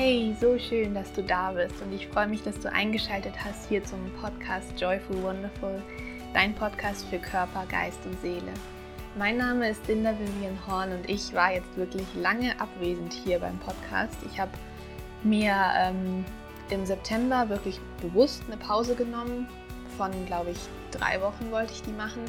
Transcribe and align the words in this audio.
Hey, 0.00 0.32
so 0.40 0.56
schön, 0.56 0.94
dass 0.94 1.12
du 1.12 1.24
da 1.24 1.50
bist 1.50 1.74
und 1.82 1.92
ich 1.92 2.06
freue 2.06 2.28
mich, 2.28 2.44
dass 2.44 2.56
du 2.60 2.70
eingeschaltet 2.70 3.34
hast 3.44 3.68
hier 3.68 3.82
zum 3.82 3.98
Podcast 4.22 4.80
Joyful 4.80 5.20
Wonderful, 5.24 5.82
dein 6.32 6.54
Podcast 6.54 7.04
für 7.06 7.18
Körper, 7.18 7.66
Geist 7.68 7.98
und 8.06 8.16
Seele. 8.20 8.52
Mein 9.18 9.38
Name 9.38 9.68
ist 9.68 9.88
Linda 9.88 10.12
Vivian 10.12 10.56
Horn 10.68 10.92
und 10.92 11.10
ich 11.10 11.32
war 11.32 11.52
jetzt 11.52 11.76
wirklich 11.76 12.06
lange 12.14 12.52
abwesend 12.60 13.12
hier 13.12 13.40
beim 13.40 13.58
Podcast. 13.58 14.14
Ich 14.30 14.38
habe 14.38 14.52
mir 15.24 15.56
ähm, 15.76 16.24
im 16.70 16.86
September 16.86 17.48
wirklich 17.48 17.80
bewusst 18.00 18.44
eine 18.46 18.56
Pause 18.56 18.94
genommen. 18.94 19.48
Von, 19.96 20.12
glaube 20.26 20.50
ich, 20.50 20.60
drei 20.92 21.20
Wochen 21.20 21.50
wollte 21.50 21.72
ich 21.72 21.82
die 21.82 21.90
machen, 21.90 22.22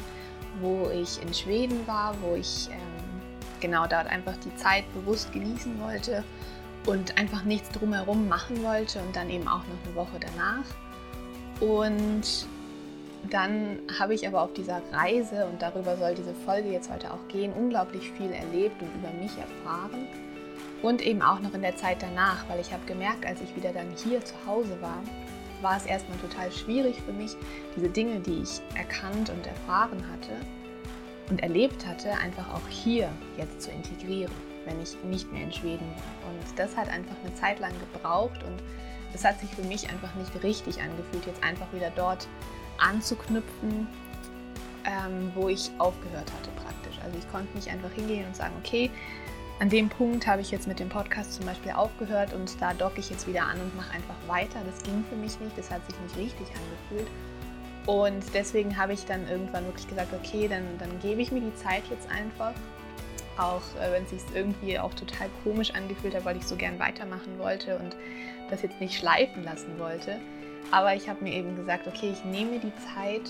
wo 0.60 0.90
ich 0.92 1.22
in 1.22 1.32
Schweden 1.32 1.86
war, 1.86 2.16
wo 2.20 2.34
ich 2.34 2.68
ähm, 2.72 3.20
genau 3.60 3.86
dort 3.86 4.08
einfach 4.08 4.36
die 4.38 4.56
Zeit 4.56 4.92
bewusst 4.92 5.32
genießen 5.32 5.80
wollte 5.80 6.24
und 6.86 7.18
einfach 7.18 7.44
nichts 7.44 7.68
drumherum 7.70 8.28
machen 8.28 8.62
wollte 8.62 9.00
und 9.00 9.14
dann 9.14 9.30
eben 9.30 9.46
auch 9.46 9.62
noch 9.66 9.86
eine 9.86 9.94
Woche 9.94 10.18
danach. 10.20 10.64
Und 11.60 12.46
dann 13.28 13.78
habe 13.98 14.14
ich 14.14 14.26
aber 14.26 14.42
auf 14.42 14.54
dieser 14.54 14.80
Reise, 14.92 15.46
und 15.46 15.60
darüber 15.60 15.96
soll 15.96 16.14
diese 16.14 16.34
Folge 16.34 16.70
jetzt 16.70 16.90
heute 16.90 17.12
auch 17.12 17.28
gehen, 17.28 17.52
unglaublich 17.52 18.10
viel 18.12 18.32
erlebt 18.32 18.80
und 18.80 18.88
über 18.94 19.10
mich 19.20 19.32
erfahren. 19.36 20.06
Und 20.82 21.02
eben 21.02 21.20
auch 21.20 21.40
noch 21.40 21.52
in 21.52 21.60
der 21.60 21.76
Zeit 21.76 21.98
danach, 22.00 22.48
weil 22.48 22.60
ich 22.60 22.72
habe 22.72 22.84
gemerkt, 22.86 23.26
als 23.26 23.42
ich 23.42 23.54
wieder 23.54 23.72
dann 23.72 23.88
hier 24.02 24.24
zu 24.24 24.34
Hause 24.46 24.80
war, 24.80 25.02
war 25.60 25.76
es 25.76 25.84
erstmal 25.84 26.16
total 26.18 26.50
schwierig 26.50 26.96
für 27.04 27.12
mich, 27.12 27.36
diese 27.76 27.90
Dinge, 27.90 28.20
die 28.20 28.42
ich 28.42 28.62
erkannt 28.74 29.28
und 29.28 29.46
erfahren 29.46 30.02
hatte 30.10 30.32
und 31.28 31.42
erlebt 31.42 31.86
hatte, 31.86 32.12
einfach 32.12 32.48
auch 32.54 32.66
hier 32.68 33.10
jetzt 33.36 33.60
zu 33.60 33.70
integrieren, 33.70 34.32
wenn 34.70 34.80
ich 34.80 34.96
nicht 35.04 35.32
mehr 35.32 35.42
in 35.42 35.52
Schweden 35.52 35.86
war. 35.96 36.30
Und 36.30 36.58
das 36.58 36.76
hat 36.76 36.88
einfach 36.88 37.16
eine 37.24 37.34
Zeit 37.34 37.58
lang 37.58 37.72
gebraucht 37.92 38.42
und 38.44 38.62
es 39.12 39.24
hat 39.24 39.40
sich 39.40 39.50
für 39.50 39.62
mich 39.62 39.90
einfach 39.90 40.14
nicht 40.14 40.42
richtig 40.42 40.80
angefühlt, 40.80 41.26
jetzt 41.26 41.42
einfach 41.42 41.72
wieder 41.72 41.90
dort 41.94 42.28
anzuknüpfen, 42.78 43.88
ähm, 44.84 45.32
wo 45.34 45.48
ich 45.48 45.70
aufgehört 45.78 46.30
hatte 46.32 46.50
praktisch. 46.62 46.98
Also 47.04 47.18
ich 47.18 47.30
konnte 47.30 47.54
nicht 47.54 47.68
einfach 47.68 47.90
hingehen 47.90 48.26
und 48.26 48.36
sagen, 48.36 48.54
okay, 48.58 48.90
an 49.58 49.68
dem 49.68 49.90
Punkt 49.90 50.26
habe 50.26 50.40
ich 50.40 50.50
jetzt 50.50 50.66
mit 50.66 50.80
dem 50.80 50.88
Podcast 50.88 51.34
zum 51.34 51.44
Beispiel 51.44 51.72
aufgehört 51.72 52.32
und 52.32 52.58
da 52.62 52.72
docke 52.72 53.00
ich 53.00 53.10
jetzt 53.10 53.26
wieder 53.26 53.42
an 53.42 53.60
und 53.60 53.76
mache 53.76 53.92
einfach 53.92 54.14
weiter. 54.26 54.60
Das 54.64 54.82
ging 54.82 55.04
für 55.10 55.16
mich 55.16 55.38
nicht, 55.40 55.58
das 55.58 55.70
hat 55.70 55.84
sich 55.86 56.00
nicht 56.00 56.16
richtig 56.16 56.46
angefühlt. 56.56 57.10
Und 57.86 58.22
deswegen 58.32 58.76
habe 58.76 58.92
ich 58.92 59.04
dann 59.04 59.28
irgendwann 59.28 59.66
wirklich 59.66 59.88
gesagt, 59.88 60.14
okay, 60.14 60.48
dann, 60.48 60.64
dann 60.78 60.98
gebe 61.00 61.20
ich 61.20 61.32
mir 61.32 61.40
die 61.40 61.54
Zeit 61.56 61.82
jetzt 61.90 62.08
einfach. 62.10 62.52
Auch 63.40 63.62
äh, 63.80 63.92
wenn 63.92 64.04
es 64.04 64.10
sich 64.10 64.22
irgendwie 64.34 64.78
auch 64.78 64.92
total 64.94 65.28
komisch 65.42 65.72
angefühlt 65.72 66.14
hat, 66.14 66.24
weil 66.24 66.36
ich 66.36 66.46
so 66.46 66.56
gern 66.56 66.78
weitermachen 66.78 67.38
wollte 67.38 67.78
und 67.78 67.96
das 68.50 68.62
jetzt 68.62 68.80
nicht 68.80 68.98
schleifen 68.98 69.44
lassen 69.44 69.78
wollte. 69.78 70.20
Aber 70.70 70.94
ich 70.94 71.08
habe 71.08 71.24
mir 71.24 71.32
eben 71.32 71.56
gesagt, 71.56 71.86
okay, 71.86 72.10
ich 72.12 72.24
nehme 72.24 72.58
die 72.58 72.72
Zeit 72.94 73.28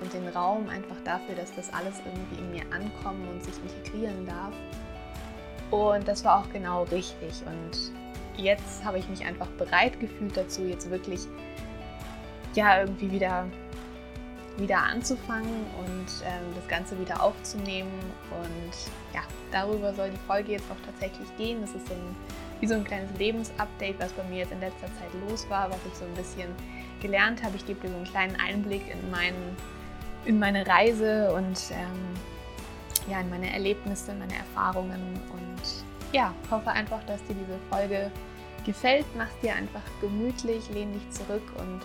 und 0.00 0.12
den 0.12 0.26
Raum 0.28 0.68
einfach 0.68 0.96
dafür, 1.04 1.34
dass 1.34 1.54
das 1.54 1.72
alles 1.72 2.00
irgendwie 2.04 2.40
in 2.40 2.50
mir 2.50 2.62
ankommen 2.74 3.28
und 3.28 3.44
sich 3.44 3.54
integrieren 3.62 4.26
darf. 4.26 4.54
Und 5.70 6.06
das 6.08 6.24
war 6.24 6.40
auch 6.40 6.52
genau 6.52 6.84
richtig. 6.84 7.42
Und 7.46 7.92
jetzt 8.36 8.84
habe 8.84 8.98
ich 8.98 9.08
mich 9.08 9.24
einfach 9.24 9.48
bereit 9.58 9.98
gefühlt 10.00 10.36
dazu, 10.36 10.62
jetzt 10.62 10.90
wirklich 10.90 11.20
ja 12.54 12.80
irgendwie 12.80 13.10
wieder 13.10 13.46
wieder 14.56 14.78
anzufangen 14.78 15.66
und 15.78 16.06
ähm, 16.24 16.54
das 16.54 16.66
Ganze 16.68 16.98
wieder 16.98 17.22
aufzunehmen. 17.22 17.92
Und 18.30 19.14
ja, 19.14 19.22
darüber 19.52 19.94
soll 19.94 20.10
die 20.10 20.26
Folge 20.26 20.52
jetzt 20.52 20.64
auch 20.70 20.86
tatsächlich 20.86 21.28
gehen. 21.36 21.60
Das 21.60 21.70
ist 21.74 21.86
so 21.88 21.94
ein, 21.94 22.16
wie 22.60 22.66
so 22.66 22.74
ein 22.74 22.84
kleines 22.84 23.10
Lebensupdate, 23.18 23.98
was 23.98 24.12
bei 24.12 24.24
mir 24.24 24.38
jetzt 24.38 24.52
in 24.52 24.60
letzter 24.60 24.86
Zeit 24.86 25.12
los 25.28 25.46
war, 25.50 25.70
was 25.70 25.78
ich 25.86 25.94
so 25.94 26.04
ein 26.04 26.14
bisschen 26.14 26.48
gelernt 27.00 27.42
habe. 27.42 27.56
Ich 27.56 27.66
gebe 27.66 27.80
dir 27.80 27.90
so 27.90 27.96
einen 27.96 28.06
kleinen 28.06 28.36
Einblick 28.36 28.82
in, 28.90 29.10
mein, 29.10 29.34
in 30.24 30.38
meine 30.38 30.66
Reise 30.66 31.34
und 31.34 31.58
ähm, 31.72 33.10
ja, 33.10 33.20
in 33.20 33.30
meine 33.30 33.52
Erlebnisse, 33.52 34.14
meine 34.14 34.34
Erfahrungen 34.34 35.20
und 35.32 35.84
ja, 36.12 36.34
hoffe 36.50 36.70
einfach, 36.70 37.02
dass 37.04 37.22
dir 37.24 37.34
diese 37.34 37.58
Folge 37.70 38.10
gefällt. 38.64 39.06
Mach 39.16 39.28
dir 39.42 39.54
einfach 39.54 39.82
gemütlich, 40.00 40.68
lehn 40.70 40.92
dich 40.92 41.10
zurück 41.10 41.42
und 41.58 41.80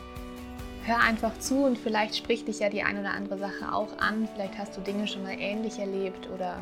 hör 0.85 0.99
einfach 0.99 1.37
zu 1.39 1.65
und 1.65 1.77
vielleicht 1.77 2.15
spricht 2.15 2.47
dich 2.47 2.59
ja 2.59 2.69
die 2.69 2.83
eine 2.83 3.01
oder 3.01 3.13
andere 3.13 3.37
Sache 3.37 3.73
auch 3.73 3.97
an. 3.99 4.27
Vielleicht 4.33 4.57
hast 4.57 4.75
du 4.75 4.81
Dinge 4.81 5.07
schon 5.07 5.23
mal 5.23 5.35
ähnlich 5.37 5.79
erlebt 5.79 6.29
oder 6.33 6.57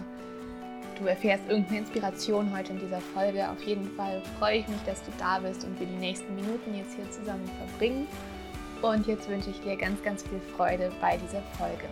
du 0.99 1.05
erfährst 1.05 1.43
irgendeine 1.47 1.79
Inspiration 1.79 2.55
heute 2.55 2.73
in 2.73 2.79
dieser 2.79 2.99
Folge. 2.99 3.49
Auf 3.49 3.61
jeden 3.63 3.89
Fall 3.95 4.21
freue 4.37 4.59
ich 4.59 4.67
mich, 4.67 4.81
dass 4.85 5.03
du 5.03 5.11
da 5.17 5.39
bist 5.39 5.63
und 5.63 5.79
wir 5.79 5.87
die 5.87 5.95
nächsten 5.95 6.35
Minuten 6.35 6.75
jetzt 6.75 6.95
hier 6.95 7.09
zusammen 7.09 7.49
verbringen. 7.57 8.07
Und 8.81 9.07
jetzt 9.07 9.29
wünsche 9.29 9.49
ich 9.49 9.59
dir 9.61 9.75
ganz, 9.75 10.01
ganz 10.03 10.23
viel 10.23 10.39
Freude 10.55 10.91
bei 11.01 11.17
dieser 11.17 11.41
Folge. 11.57 11.85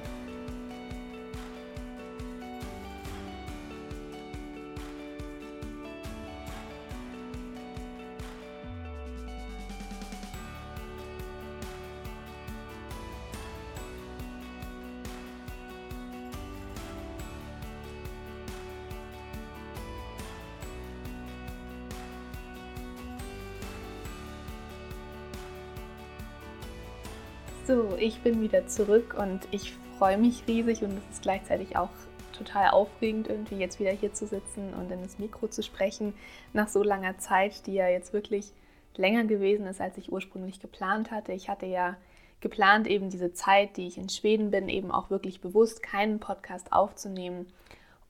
So, 27.68 27.98
ich 28.00 28.22
bin 28.22 28.42
wieder 28.42 28.66
zurück 28.68 29.14
und 29.20 29.42
ich 29.52 29.74
freue 29.98 30.18
mich 30.18 30.48
riesig 30.48 30.84
und 30.84 30.98
es 30.98 31.16
ist 31.16 31.22
gleichzeitig 31.22 31.76
auch 31.76 31.90
total 32.32 32.70
aufregend, 32.70 33.28
irgendwie 33.28 33.58
jetzt 33.58 33.78
wieder 33.78 33.92
hier 33.92 34.14
zu 34.14 34.26
sitzen 34.26 34.74
und 34.74 34.90
in 34.90 35.02
das 35.02 35.20
Mikro 35.20 35.50
zu 35.50 35.62
sprechen, 35.62 36.14
nach 36.54 36.70
so 36.70 36.82
langer 36.82 37.18
Zeit, 37.18 37.68
die 37.68 37.74
ja 37.74 37.90
jetzt 37.90 38.14
wirklich 38.14 38.54
länger 38.96 39.26
gewesen 39.26 39.66
ist, 39.68 39.82
als 39.82 39.98
ich 39.98 40.14
ursprünglich 40.14 40.62
geplant 40.62 41.12
hatte. 41.12 41.34
Ich 41.34 41.50
hatte 41.50 41.66
ja 41.66 41.98
geplant, 42.40 42.88
eben 42.88 43.10
diese 43.10 43.34
Zeit, 43.34 43.76
die 43.76 43.88
ich 43.88 43.98
in 43.98 44.08
Schweden 44.08 44.50
bin, 44.50 44.70
eben 44.70 44.90
auch 44.90 45.10
wirklich 45.10 45.42
bewusst 45.42 45.84
keinen 45.84 46.22
Podcast 46.22 46.72
aufzunehmen, 46.72 47.48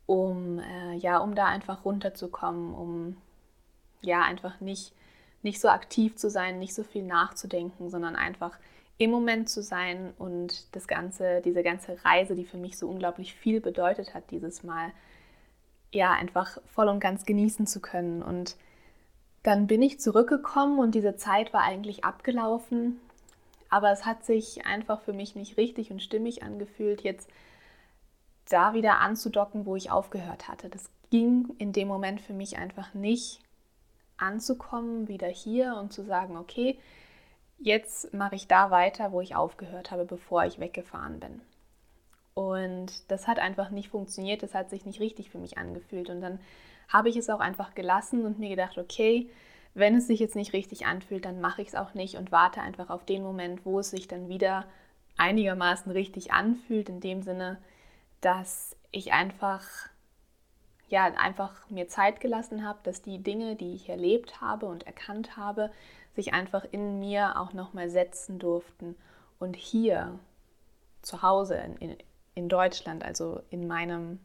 um 0.05 0.59
äh, 0.59 0.97
ja, 0.97 1.17
um 1.17 1.33
da 1.33 1.47
einfach 1.47 1.83
runterzukommen, 1.83 2.75
um 2.75 3.17
ja 4.01 4.21
einfach 4.21 4.61
nicht, 4.61 4.93
nicht 5.41 5.59
so 5.59 5.69
aktiv 5.69 6.15
zu 6.15 6.29
sein, 6.29 6.59
nicht 6.59 6.75
so 6.75 6.83
viel 6.83 7.01
nachzudenken, 7.01 7.89
sondern 7.89 8.15
einfach 8.15 8.59
im 8.97 9.11
Moment 9.11 9.49
zu 9.49 9.61
sein 9.61 10.13
und 10.17 10.75
das 10.75 10.87
ganze, 10.87 11.41
diese 11.41 11.63
ganze 11.63 12.03
Reise, 12.03 12.35
die 12.35 12.45
für 12.45 12.57
mich 12.57 12.77
so 12.77 12.87
unglaublich 12.87 13.35
viel 13.35 13.61
bedeutet 13.61 14.13
hat, 14.13 14.31
dieses 14.31 14.63
Mal, 14.63 14.91
ja, 15.91 16.11
einfach 16.11 16.57
voll 16.65 16.87
und 16.87 16.99
ganz 16.99 17.25
genießen 17.25 17.67
zu 17.67 17.79
können. 17.79 18.23
Und 18.23 18.55
dann 19.43 19.67
bin 19.67 19.81
ich 19.81 19.99
zurückgekommen 19.99 20.79
und 20.79 20.95
diese 20.95 21.15
Zeit 21.15 21.53
war 21.53 21.61
eigentlich 21.61 22.03
abgelaufen, 22.03 22.99
aber 23.69 23.91
es 23.91 24.05
hat 24.05 24.25
sich 24.25 24.65
einfach 24.65 25.01
für 25.01 25.13
mich 25.13 25.35
nicht 25.35 25.57
richtig 25.57 25.91
und 25.91 26.01
stimmig 26.01 26.43
angefühlt, 26.43 27.01
jetzt 27.01 27.29
da 28.49 28.73
wieder 28.73 28.99
anzudocken, 28.99 29.65
wo 29.65 29.75
ich 29.75 29.91
aufgehört 29.91 30.47
hatte. 30.47 30.69
Das 30.69 30.89
ging 31.11 31.53
in 31.59 31.71
dem 31.71 31.87
Moment 31.87 32.21
für 32.21 32.33
mich 32.33 32.57
einfach 32.57 32.93
nicht 32.93 33.41
anzukommen, 34.17 35.07
wieder 35.07 35.27
hier 35.27 35.75
und 35.79 35.93
zu 35.93 36.03
sagen, 36.03 36.37
okay, 36.37 36.79
jetzt 37.59 38.13
mache 38.13 38.35
ich 38.35 38.47
da 38.47 38.71
weiter, 38.71 39.11
wo 39.11 39.21
ich 39.21 39.35
aufgehört 39.35 39.91
habe, 39.91 40.05
bevor 40.05 40.45
ich 40.45 40.59
weggefahren 40.59 41.19
bin. 41.19 41.41
Und 42.33 43.09
das 43.09 43.27
hat 43.27 43.39
einfach 43.39 43.71
nicht 43.71 43.89
funktioniert, 43.89 44.43
das 44.43 44.53
hat 44.53 44.69
sich 44.69 44.85
nicht 44.85 44.99
richtig 44.99 45.31
für 45.31 45.39
mich 45.39 45.57
angefühlt. 45.57 46.09
Und 46.09 46.21
dann 46.21 46.39
habe 46.87 47.09
ich 47.09 47.17
es 47.17 47.29
auch 47.29 47.39
einfach 47.39 47.73
gelassen 47.73 48.25
und 48.25 48.39
mir 48.39 48.49
gedacht, 48.49 48.77
okay, 48.77 49.29
wenn 49.73 49.95
es 49.95 50.07
sich 50.07 50.19
jetzt 50.19 50.35
nicht 50.35 50.53
richtig 50.53 50.85
anfühlt, 50.85 51.25
dann 51.25 51.41
mache 51.41 51.61
ich 51.61 51.69
es 51.69 51.75
auch 51.75 51.93
nicht 51.93 52.15
und 52.15 52.31
warte 52.31 52.61
einfach 52.61 52.89
auf 52.89 53.05
den 53.05 53.23
Moment, 53.23 53.65
wo 53.65 53.79
es 53.79 53.89
sich 53.89 54.07
dann 54.07 54.29
wieder 54.29 54.65
einigermaßen 55.17 55.91
richtig 55.91 56.31
anfühlt, 56.31 56.89
in 56.89 56.99
dem 56.99 57.21
Sinne, 57.21 57.57
dass 58.21 58.75
ich 58.91 59.13
einfach 59.13 59.89
ja, 60.89 61.05
einfach 61.05 61.69
mir 61.69 61.87
Zeit 61.87 62.21
gelassen 62.21 62.65
habe, 62.65 62.79
dass 62.83 63.01
die 63.01 63.21
Dinge, 63.21 63.55
die 63.55 63.73
ich 63.73 63.89
erlebt 63.89 64.41
habe 64.41 64.67
und 64.67 64.87
erkannt 64.87 65.35
habe, 65.35 65.71
sich 66.17 66.33
einfach 66.33 66.65
in 66.71 66.99
mir 66.99 67.39
auch 67.39 67.53
nochmal 67.53 67.89
setzen 67.89 68.39
durften 68.39 68.95
und 69.39 69.55
hier 69.55 70.17
zu 71.03 71.21
Hause 71.21 71.55
in, 71.79 71.95
in, 72.33 72.49
Deutschland, 72.49 73.05
also 73.05 73.41
in 73.51 73.67
meinem 73.67 74.19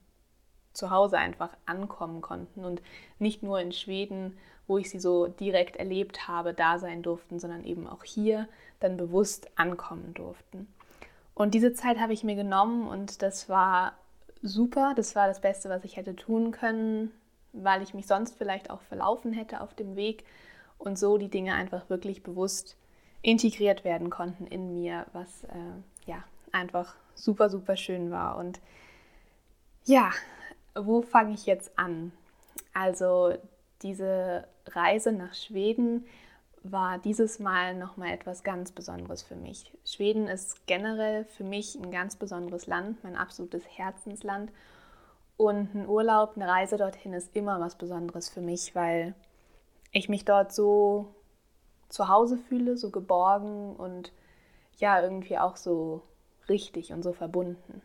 Zuhause 0.73 1.19
einfach 1.19 1.51
ankommen 1.67 2.23
konnten 2.23 2.65
und 2.65 2.81
nicht 3.19 3.43
nur 3.43 3.61
in 3.61 3.73
Schweden, 3.73 4.39
wo 4.67 4.79
ich 4.79 4.89
sie 4.89 5.01
so 5.01 5.27
direkt 5.27 5.77
erlebt 5.77 6.29
habe, 6.29 6.55
da 6.55 6.79
sein 6.79 7.03
durften, 7.03 7.39
sondern 7.39 7.63
eben 7.65 7.87
auch 7.87 8.05
hier 8.05 8.49
dann 8.81 8.97
bewusst 8.97 9.51
ankommen 9.57 10.15
durften. 10.15 10.73
Und 11.35 11.53
diese 11.53 11.75
Zeit 11.75 12.01
habe 12.01 12.15
ich 12.15 12.25
mir 12.25 12.37
genommen 12.37 12.89
und 12.89 13.21
das 13.21 13.51
war 13.51 13.93
super, 14.41 14.95
das 14.97 15.15
war 15.15 15.29
das 15.29 15.43
Beste, 15.43 15.69
was 15.69 15.85
ich 15.85 15.99
hätte 15.99 16.17
tun 16.17 16.53
können, 16.53 17.13
weil 17.53 17.83
ich 17.83 17.93
mich 17.93 18.07
sonst 18.07 18.39
vielleicht 18.39 18.71
auch 18.71 18.81
verlaufen 18.81 19.35
hätte 19.35 19.61
auf 19.61 19.75
dem 19.75 19.95
Weg 19.95 20.25
und 20.83 20.99
so 20.99 21.17
die 21.17 21.29
Dinge 21.29 21.55
einfach 21.55 21.89
wirklich 21.89 22.23
bewusst 22.23 22.77
integriert 23.23 23.85
werden 23.85 24.11
konnten 24.11 24.47
in 24.47 24.75
mir, 24.75 25.07
was 25.13 25.45
äh, 25.45 26.07
ja 26.07 26.25
einfach 26.51 26.95
super, 27.15 27.49
super 27.49 27.77
schön 27.77 28.11
war. 28.11 28.37
Und 28.37 28.61
ja, 29.85 30.11
wo 30.75 31.03
fange 31.03 31.35
ich 31.35 31.47
jetzt 31.47 31.79
an? 31.79 32.13
Also 32.75 33.35
diese 33.83 34.47
Reise 34.67 35.13
nach 35.13 35.35
Schweden 35.35 36.05
war 36.65 36.99
dieses 36.99 37.39
Mal 37.39 37.75
nochmal 37.75 38.13
etwas 38.13 38.45
ganz 38.45 38.73
Besonderes 38.73 39.23
für 39.23 39.35
mich. 39.35 39.73
Schweden 39.85 40.29
ist 40.29 40.67
generell 40.67 41.25
für 41.25 41.45
mich 41.45 41.77
ein 41.77 41.91
ganz 41.91 42.17
besonderes 42.17 42.67
Land, 42.67 43.03
mein 43.03 43.17
absolutes 43.17 43.65
Herzensland. 43.67 44.53
Und 45.37 45.75
ein 45.75 45.89
Urlaub, 45.89 46.33
eine 46.37 46.47
Reise 46.47 46.77
dorthin 46.77 47.15
ist 47.15 47.35
immer 47.35 47.59
was 47.61 47.77
Besonderes 47.77 48.29
für 48.29 48.43
mich, 48.43 48.75
weil 48.75 49.15
ich 49.93 50.09
mich 50.09 50.25
dort 50.25 50.53
so 50.53 51.15
zu 51.89 52.09
Hause 52.09 52.39
fühle, 52.39 52.77
so 52.77 52.91
geborgen 52.91 53.77
und 53.77 54.13
ja, 54.79 55.01
irgendwie 55.01 55.39
auch 55.39 55.57
so 55.57 56.03
richtig 56.49 56.93
und 56.93 57.03
so 57.03 57.13
verbunden. 57.13 57.83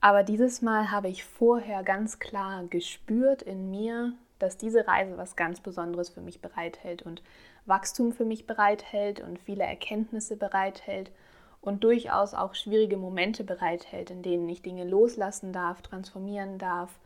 Aber 0.00 0.24
dieses 0.24 0.62
Mal 0.62 0.90
habe 0.90 1.08
ich 1.08 1.24
vorher 1.24 1.84
ganz 1.84 2.18
klar 2.18 2.64
gespürt 2.64 3.42
in 3.42 3.70
mir, 3.70 4.14
dass 4.40 4.56
diese 4.56 4.88
Reise 4.88 5.16
was 5.16 5.36
ganz 5.36 5.60
Besonderes 5.60 6.08
für 6.08 6.20
mich 6.20 6.40
bereithält 6.40 7.02
und 7.02 7.22
Wachstum 7.66 8.12
für 8.12 8.24
mich 8.24 8.46
bereithält 8.46 9.20
und 9.20 9.38
viele 9.38 9.62
Erkenntnisse 9.62 10.36
bereithält 10.36 11.12
und 11.60 11.84
durchaus 11.84 12.34
auch 12.34 12.56
schwierige 12.56 12.96
Momente 12.96 13.44
bereithält, 13.44 14.10
in 14.10 14.22
denen 14.22 14.48
ich 14.48 14.62
Dinge 14.62 14.84
loslassen 14.84 15.52
darf, 15.52 15.82
transformieren 15.82 16.58
darf 16.58 16.98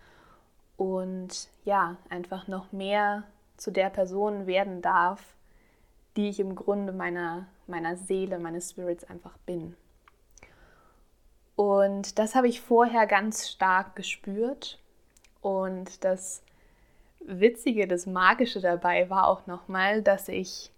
und 0.79 1.51
ja, 1.65 1.97
einfach 2.09 2.49
noch 2.49 2.73
mehr 2.73 3.25
zu 3.57 3.71
der 3.71 3.91
Person 3.91 4.47
werden 4.47 4.83
darf, 4.83 5.23
die 6.17 6.29
ich 6.29 6.41
im 6.41 6.55
Grunde 6.55 6.93
meiner, 6.93 7.47
meiner 7.67 7.97
Seele, 7.97 8.39
meines 8.39 8.71
Spirits 8.71 9.05
einfach 9.05 9.37
bin. 9.39 9.77
Und 11.57 12.19
das 12.19 12.35
habe 12.35 12.49
ich 12.49 12.61
vorher 12.61 13.07
ganz 13.07 13.49
stark 13.49 13.97
gespürt. 13.97 14.79
Und 15.41 16.05
das 16.05 16.43
Witzige, 17.21 17.87
das 17.87 18.07
Magische 18.07 18.61
dabei 18.61 19.09
war 19.11 19.29
auch 19.29 19.47
nochmal, 19.47 20.03
dass 20.03 20.29
ich 20.29 20.71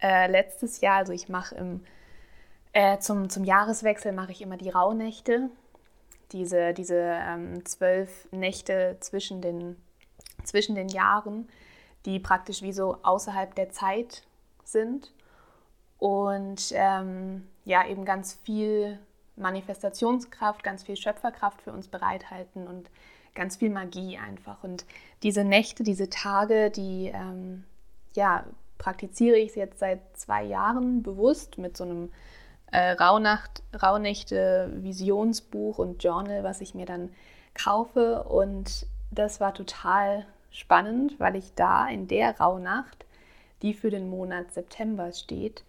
äh, 0.00 0.30
letztes 0.30 0.80
Jahr, 0.80 0.96
also 0.96 1.12
ich 1.12 1.28
mache 1.28 1.54
im 1.54 1.80
äh, 2.76 2.98
zum, 2.98 3.30
zum 3.30 3.44
Jahreswechsel 3.44 4.12
mache 4.12 4.32
ich 4.32 4.42
immer 4.42 4.58
die 4.58 4.68
Rauhnächte. 4.68 5.48
Diese, 6.32 6.74
diese 6.74 6.98
ähm, 6.98 7.64
zwölf 7.64 8.28
Nächte 8.32 8.98
zwischen 9.00 9.40
den, 9.40 9.76
zwischen 10.44 10.74
den 10.74 10.90
Jahren, 10.90 11.48
die 12.06 12.18
praktisch 12.20 12.62
wie 12.62 12.72
so 12.72 12.98
außerhalb 13.02 13.54
der 13.54 13.70
Zeit 13.70 14.22
sind. 14.64 15.12
Und 15.98 16.72
ähm, 16.72 17.46
ja, 17.64 17.86
eben 17.86 18.04
ganz 18.04 18.38
viel 18.44 18.98
Manifestationskraft, 19.36 20.62
ganz 20.62 20.82
viel 20.82 20.96
Schöpferkraft 20.96 21.60
für 21.62 21.72
uns 21.72 21.88
bereithalten 21.88 22.66
und 22.66 22.90
ganz 23.34 23.56
viel 23.56 23.70
Magie 23.70 24.18
einfach. 24.18 24.62
Und 24.62 24.84
diese 25.22 25.44
Nächte, 25.44 25.82
diese 25.82 26.08
Tage, 26.08 26.70
die 26.70 27.10
ähm, 27.14 27.64
ja, 28.14 28.44
praktiziere 28.78 29.36
ich 29.36 29.54
jetzt 29.54 29.78
seit 29.78 30.00
zwei 30.16 30.42
Jahren 30.44 31.02
bewusst 31.02 31.58
mit 31.58 31.76
so 31.76 31.84
einem 31.84 32.10
äh, 32.72 32.92
Rauhnacht, 32.92 33.62
Rauhnächte 33.80 34.72
Visionsbuch 34.76 35.78
und 35.78 36.02
Journal, 36.02 36.44
was 36.44 36.60
ich 36.60 36.74
mir 36.74 36.86
dann 36.86 37.10
kaufe. 37.54 38.24
Und 38.24 38.86
das 39.10 39.40
war 39.40 39.54
total 39.54 40.26
spannend, 40.56 41.18
weil 41.18 41.36
ich 41.36 41.54
da 41.54 41.86
in 41.88 42.08
der 42.08 42.38
Rauhnacht, 42.38 43.04
die 43.62 43.74
für 43.74 43.90
den 43.90 44.08
Monat 44.08 44.52
September 44.52 45.12
steht, 45.12 45.64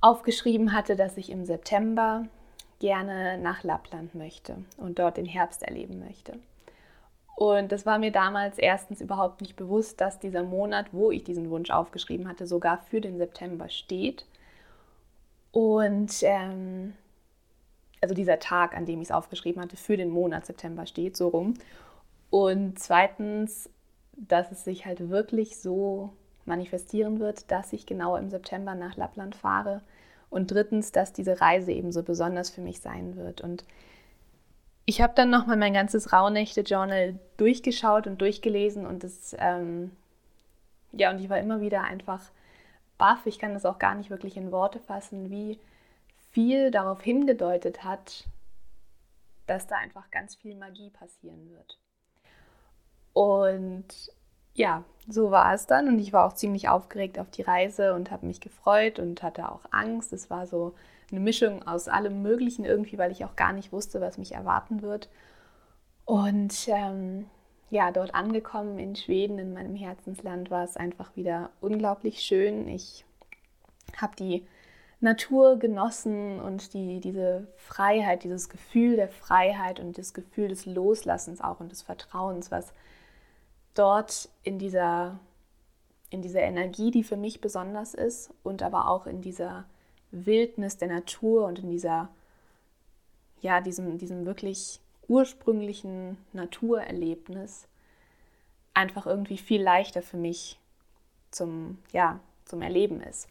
aufgeschrieben 0.00 0.72
hatte, 0.72 0.96
dass 0.96 1.16
ich 1.16 1.30
im 1.30 1.44
September 1.44 2.24
gerne 2.80 3.38
nach 3.38 3.64
Lappland 3.64 4.14
möchte 4.14 4.56
und 4.76 4.98
dort 4.98 5.16
den 5.16 5.26
Herbst 5.26 5.62
erleben 5.62 5.98
möchte. 5.98 6.38
Und 7.34 7.70
das 7.70 7.86
war 7.86 7.98
mir 7.98 8.10
damals 8.10 8.58
erstens 8.58 9.00
überhaupt 9.00 9.40
nicht 9.40 9.56
bewusst, 9.56 10.00
dass 10.00 10.18
dieser 10.18 10.42
Monat, 10.42 10.86
wo 10.92 11.10
ich 11.10 11.22
diesen 11.22 11.50
Wunsch 11.50 11.70
aufgeschrieben 11.70 12.28
hatte, 12.28 12.46
sogar 12.46 12.78
für 12.78 13.00
den 13.00 13.18
September 13.18 13.68
steht. 13.68 14.26
Und 15.52 16.12
ähm, 16.22 16.94
also 18.00 18.14
dieser 18.14 18.38
Tag, 18.38 18.76
an 18.76 18.86
dem 18.86 19.00
ich 19.00 19.08
es 19.08 19.14
aufgeschrieben 19.14 19.62
hatte, 19.62 19.76
für 19.76 19.96
den 19.96 20.10
Monat 20.10 20.46
September 20.46 20.86
steht, 20.86 21.16
so 21.16 21.28
rum. 21.28 21.54
Und 22.30 22.78
zweitens, 22.78 23.70
dass 24.18 24.50
es 24.50 24.64
sich 24.64 24.84
halt 24.84 25.08
wirklich 25.08 25.58
so 25.58 26.12
manifestieren 26.44 27.20
wird, 27.20 27.50
dass 27.50 27.72
ich 27.72 27.86
genau 27.86 28.16
im 28.16 28.30
September 28.30 28.74
nach 28.74 28.96
Lappland 28.96 29.36
fahre 29.36 29.82
und 30.30 30.50
drittens, 30.50 30.92
dass 30.92 31.12
diese 31.12 31.40
Reise 31.40 31.72
eben 31.72 31.92
so 31.92 32.02
besonders 32.02 32.50
für 32.50 32.60
mich 32.60 32.80
sein 32.80 33.16
wird. 33.16 33.40
Und 33.40 33.64
ich 34.84 35.00
habe 35.00 35.12
dann 35.14 35.30
nochmal 35.30 35.56
mein 35.56 35.74
ganzes 35.74 36.12
Rauhnächte-Journal 36.12 37.18
durchgeschaut 37.36 38.06
und 38.06 38.20
durchgelesen 38.20 38.86
und 38.86 39.04
das, 39.04 39.36
ähm, 39.38 39.92
ja, 40.92 41.10
und 41.10 41.20
ich 41.20 41.28
war 41.28 41.38
immer 41.38 41.60
wieder 41.60 41.84
einfach 41.84 42.22
baff. 42.96 43.26
Ich 43.26 43.38
kann 43.38 43.54
das 43.54 43.66
auch 43.66 43.78
gar 43.78 43.94
nicht 43.94 44.10
wirklich 44.10 44.36
in 44.36 44.50
Worte 44.50 44.80
fassen, 44.80 45.30
wie 45.30 45.58
viel 46.30 46.70
darauf 46.70 47.02
hingedeutet 47.02 47.84
hat, 47.84 48.26
dass 49.46 49.66
da 49.66 49.76
einfach 49.76 50.10
ganz 50.10 50.34
viel 50.34 50.56
Magie 50.56 50.90
passieren 50.90 51.50
wird. 51.50 51.78
Und 53.18 54.12
ja, 54.54 54.84
so 55.08 55.32
war 55.32 55.52
es 55.52 55.66
dann 55.66 55.88
und 55.88 55.98
ich 55.98 56.12
war 56.12 56.24
auch 56.24 56.34
ziemlich 56.34 56.68
aufgeregt 56.68 57.18
auf 57.18 57.28
die 57.28 57.42
Reise 57.42 57.94
und 57.94 58.12
habe 58.12 58.26
mich 58.26 58.40
gefreut 58.40 59.00
und 59.00 59.24
hatte 59.24 59.50
auch 59.50 59.62
Angst. 59.72 60.12
Es 60.12 60.30
war 60.30 60.46
so 60.46 60.72
eine 61.10 61.18
Mischung 61.18 61.66
aus 61.66 61.88
allem 61.88 62.22
Möglichen 62.22 62.64
irgendwie, 62.64 62.96
weil 62.96 63.10
ich 63.10 63.24
auch 63.24 63.34
gar 63.34 63.52
nicht 63.52 63.72
wusste, 63.72 64.00
was 64.00 64.18
mich 64.18 64.36
erwarten 64.36 64.82
wird. 64.82 65.08
Und 66.04 66.68
ähm, 66.68 67.26
ja, 67.70 67.90
dort 67.90 68.14
angekommen 68.14 68.78
in 68.78 68.94
Schweden, 68.94 69.40
in 69.40 69.52
meinem 69.52 69.74
Herzensland, 69.74 70.52
war 70.52 70.62
es 70.62 70.76
einfach 70.76 71.16
wieder 71.16 71.50
unglaublich 71.60 72.20
schön. 72.20 72.68
Ich 72.68 73.04
habe 73.96 74.14
die 74.14 74.46
Natur 75.00 75.58
genossen 75.58 76.40
und 76.40 76.72
die, 76.72 77.00
diese 77.00 77.48
Freiheit, 77.56 78.22
dieses 78.22 78.48
Gefühl 78.48 78.94
der 78.94 79.08
Freiheit 79.08 79.80
und 79.80 79.98
das 79.98 80.14
Gefühl 80.14 80.46
des 80.46 80.66
Loslassens 80.66 81.40
auch 81.40 81.58
und 81.58 81.72
des 81.72 81.82
Vertrauens, 81.82 82.52
was 82.52 82.72
dort 83.78 84.28
in 84.42 84.58
dieser, 84.58 85.18
in 86.10 86.22
dieser 86.22 86.40
Energie, 86.40 86.90
die 86.90 87.04
für 87.04 87.16
mich 87.16 87.40
besonders 87.40 87.94
ist 87.94 88.30
und 88.42 88.62
aber 88.62 88.88
auch 88.88 89.06
in 89.06 89.20
dieser 89.20 89.64
Wildnis 90.10 90.76
der 90.78 90.88
Natur 90.88 91.46
und 91.46 91.60
in 91.60 91.70
dieser, 91.70 92.08
ja, 93.40 93.60
diesem, 93.60 93.98
diesem 93.98 94.26
wirklich 94.26 94.80
ursprünglichen 95.06 96.18
Naturerlebnis 96.32 97.68
einfach 98.74 99.06
irgendwie 99.06 99.38
viel 99.38 99.62
leichter 99.62 100.02
für 100.02 100.16
mich 100.16 100.58
zum, 101.30 101.78
ja, 101.92 102.20
zum 102.44 102.62
Erleben 102.62 103.00
ist. 103.00 103.28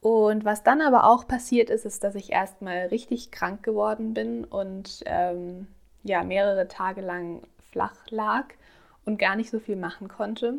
Und 0.00 0.44
was 0.44 0.62
dann 0.62 0.80
aber 0.80 1.04
auch 1.04 1.26
passiert 1.26 1.70
ist, 1.70 1.84
ist, 1.84 2.04
dass 2.04 2.14
ich 2.14 2.30
erstmal 2.30 2.86
richtig 2.86 3.32
krank 3.32 3.62
geworden 3.64 4.14
bin 4.14 4.44
und 4.44 5.02
ähm, 5.06 5.66
ja, 6.04 6.22
mehrere 6.22 6.68
Tage 6.68 7.00
lang 7.00 7.42
flach 7.70 7.96
lag 8.10 8.46
und 9.04 9.18
gar 9.18 9.36
nicht 9.36 9.50
so 9.50 9.58
viel 9.60 9.76
machen 9.76 10.08
konnte. 10.08 10.54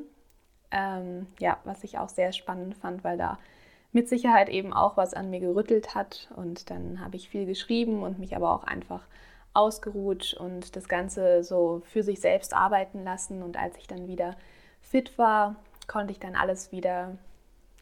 Ähm, 0.71 1.27
ja, 1.39 1.57
was 1.63 1.83
ich 1.83 1.97
auch 1.97 2.09
sehr 2.09 2.31
spannend 2.31 2.75
fand, 2.75 3.03
weil 3.03 3.17
da 3.17 3.39
mit 3.91 4.07
Sicherheit 4.07 4.49
eben 4.49 4.73
auch 4.73 4.97
was 4.97 5.13
an 5.13 5.29
mir 5.29 5.39
gerüttelt 5.39 5.95
hat. 5.95 6.29
Und 6.35 6.69
dann 6.69 6.99
habe 6.99 7.15
ich 7.15 7.29
viel 7.29 7.45
geschrieben 7.45 8.03
und 8.03 8.19
mich 8.19 8.35
aber 8.35 8.53
auch 8.53 8.63
einfach 8.63 9.01
ausgeruht 9.53 10.33
und 10.35 10.75
das 10.75 10.87
Ganze 10.87 11.43
so 11.43 11.81
für 11.85 12.03
sich 12.03 12.19
selbst 12.19 12.53
arbeiten 12.53 13.03
lassen. 13.03 13.41
Und 13.41 13.57
als 13.57 13.77
ich 13.77 13.87
dann 13.87 14.07
wieder 14.07 14.35
fit 14.81 15.17
war, 15.17 15.55
konnte 15.87 16.11
ich 16.11 16.19
dann 16.19 16.35
alles 16.35 16.71
wieder, 16.71 17.17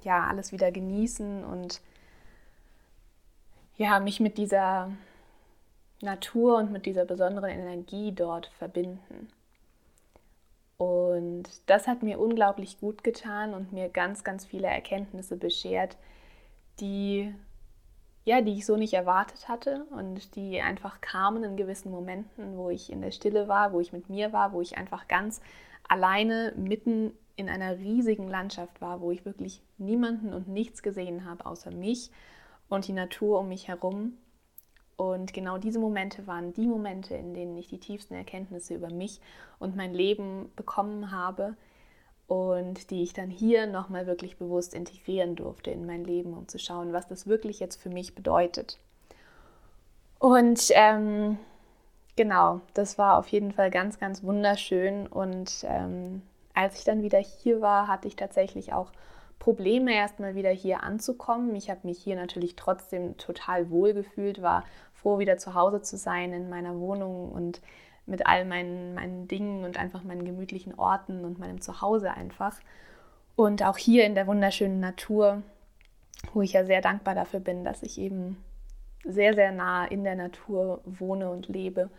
ja, 0.04 0.26
alles 0.28 0.52
wieder 0.52 0.72
genießen 0.72 1.44
und 1.44 1.82
ja, 3.76 4.00
mich 4.00 4.20
mit 4.20 4.38
dieser 4.38 4.92
Natur 6.02 6.58
und 6.58 6.72
mit 6.72 6.86
dieser 6.86 7.06
besonderen 7.06 7.50
Energie 7.50 8.12
dort 8.12 8.48
verbinden. 8.58 9.30
Und 10.78 11.50
das 11.66 11.88
hat 11.88 12.04
mir 12.04 12.20
unglaublich 12.20 12.80
gut 12.80 13.04
getan 13.04 13.54
und 13.54 13.74
mir 13.74 13.90
ganz, 13.90 14.24
ganz 14.24 14.46
viele 14.46 14.68
Erkenntnisse 14.68 15.36
beschert, 15.36 15.98
die, 16.80 17.34
ja, 18.26 18.42
die 18.42 18.54
ich 18.54 18.66
so 18.66 18.78
nicht 18.78 18.94
erwartet 18.94 19.50
hatte 19.50 19.86
und 19.90 20.36
die 20.36 20.62
einfach 20.62 21.02
kamen 21.02 21.44
in 21.44 21.58
gewissen 21.58 21.92
Momenten, 21.92 22.58
wo 22.58 22.70
ich 22.70 22.92
in 22.92 23.02
der 23.02 23.12
Stille 23.12 23.48
war, 23.48 23.74
wo 23.74 23.80
ich 23.80 23.92
mit 23.92 24.10
mir 24.10 24.34
war, 24.34 24.54
wo 24.54 24.62
ich 24.62 24.78
einfach 24.78 25.08
ganz 25.08 25.42
alleine 25.88 26.54
mitten 26.56 27.12
in 27.36 27.50
einer 27.50 27.78
riesigen 27.78 28.28
Landschaft 28.28 28.80
war, 28.80 29.02
wo 29.02 29.12
ich 29.12 29.26
wirklich 29.26 29.64
niemanden 29.78 30.34
und 30.34 30.48
nichts 30.48 30.84
gesehen 30.84 31.26
habe 31.26 31.46
außer 31.46 31.72
mich 31.72 32.12
und 32.70 32.88
die 32.88 32.94
Natur 32.94 33.40
um 33.40 33.50
mich 33.50 33.68
herum 33.68 34.18
und 34.98 35.34
genau 35.34 35.60
diese 35.60 35.80
Momente 35.80 36.26
waren 36.26 36.54
die 36.54 36.68
Momente, 36.68 37.16
in 37.16 37.36
denen 37.36 37.56
ich 37.56 37.68
die 37.68 37.80
tiefsten 37.80 38.16
Erkenntnisse 38.16 38.74
über 38.74 38.90
mich 38.90 39.22
und 39.60 39.76
mein 39.76 39.94
Leben 39.94 40.52
bekommen 40.56 41.12
habe 41.12 41.56
und 42.28 42.90
die 42.90 43.04
ich 43.04 43.14
dann 43.14 43.30
hier 43.30 43.68
nochmal 43.68 44.08
wirklich 44.08 44.38
bewusst 44.38 44.74
integrieren 44.74 45.36
durfte 45.36 45.70
in 45.70 45.86
mein 45.86 46.04
Leben, 46.04 46.34
um 46.34 46.48
zu 46.48 46.58
schauen, 46.58 46.94
was 46.94 47.08
das 47.08 47.28
wirklich 47.28 47.60
jetzt 47.60 47.82
für 47.82 47.90
mich 47.90 48.16
bedeutet. 48.16 48.80
Und 50.20 50.72
ähm, 50.72 51.38
genau, 52.16 52.62
das 52.74 52.98
war 52.98 53.18
auf 53.18 53.28
jeden 53.28 53.52
Fall 53.52 53.70
ganz, 53.70 54.00
ganz 54.00 54.24
wunderschön. 54.24 55.06
Und 55.06 55.64
ähm, 55.68 56.24
als 56.56 56.80
ich 56.80 56.84
dann 56.84 57.04
wieder 57.04 57.20
hier 57.20 57.62
war, 57.62 57.88
hatte 57.88 58.08
ich 58.08 58.16
tatsächlich 58.16 58.74
auch 58.74 58.92
Probleme, 59.40 59.94
erstmal 59.94 60.36
wieder 60.36 60.50
hier 60.50 60.84
anzukommen. 60.84 61.56
Ich 61.56 61.70
habe 61.70 61.82
mich 61.84 62.00
hier 62.00 62.16
natürlich 62.16 62.56
trotzdem 62.56 63.18
total 63.18 63.70
wohl 63.70 63.94
gefühlt, 63.94 64.42
war 64.42 64.64
froh, 64.94 65.20
wieder 65.20 65.38
zu 65.38 65.54
Hause 65.54 65.82
zu 65.82 65.98
sein 65.98 66.34
in 66.34 66.50
meiner 66.50 66.80
Wohnung 66.80 67.32
und 67.32 67.62
mit 68.06 68.26
all 68.26 68.46
meinen, 68.46 68.96
meinen 68.96 69.28
Dingen 69.28 69.64
und 69.64 69.78
einfach 69.78 70.04
meinen 70.04 70.26
gemütlichen 70.26 70.74
Orten 70.76 71.26
und 71.26 71.40
meinem 71.40 71.62
Zuhause 71.62 72.12
einfach. 72.12 72.60
Und 73.36 73.64
auch 73.64 73.78
hier 73.78 74.06
in 74.06 74.16
der 74.16 74.28
wunderschönen 74.28 74.80
Natur, 74.80 75.44
wo 76.34 76.42
ich 76.42 76.54
ja 76.54 76.66
sehr 76.66 76.82
dankbar 76.82 77.14
dafür 77.14 77.40
bin, 77.40 77.64
dass 77.64 77.84
ich 77.84 78.00
eben 78.00 78.44
sehr, 79.04 79.34
sehr 79.34 79.52
nah 79.52 79.86
in 79.86 80.04
der 80.04 80.16
Natur 80.16 80.82
wohne 80.86 81.30
und 81.30 81.48
lebe. 81.48 81.90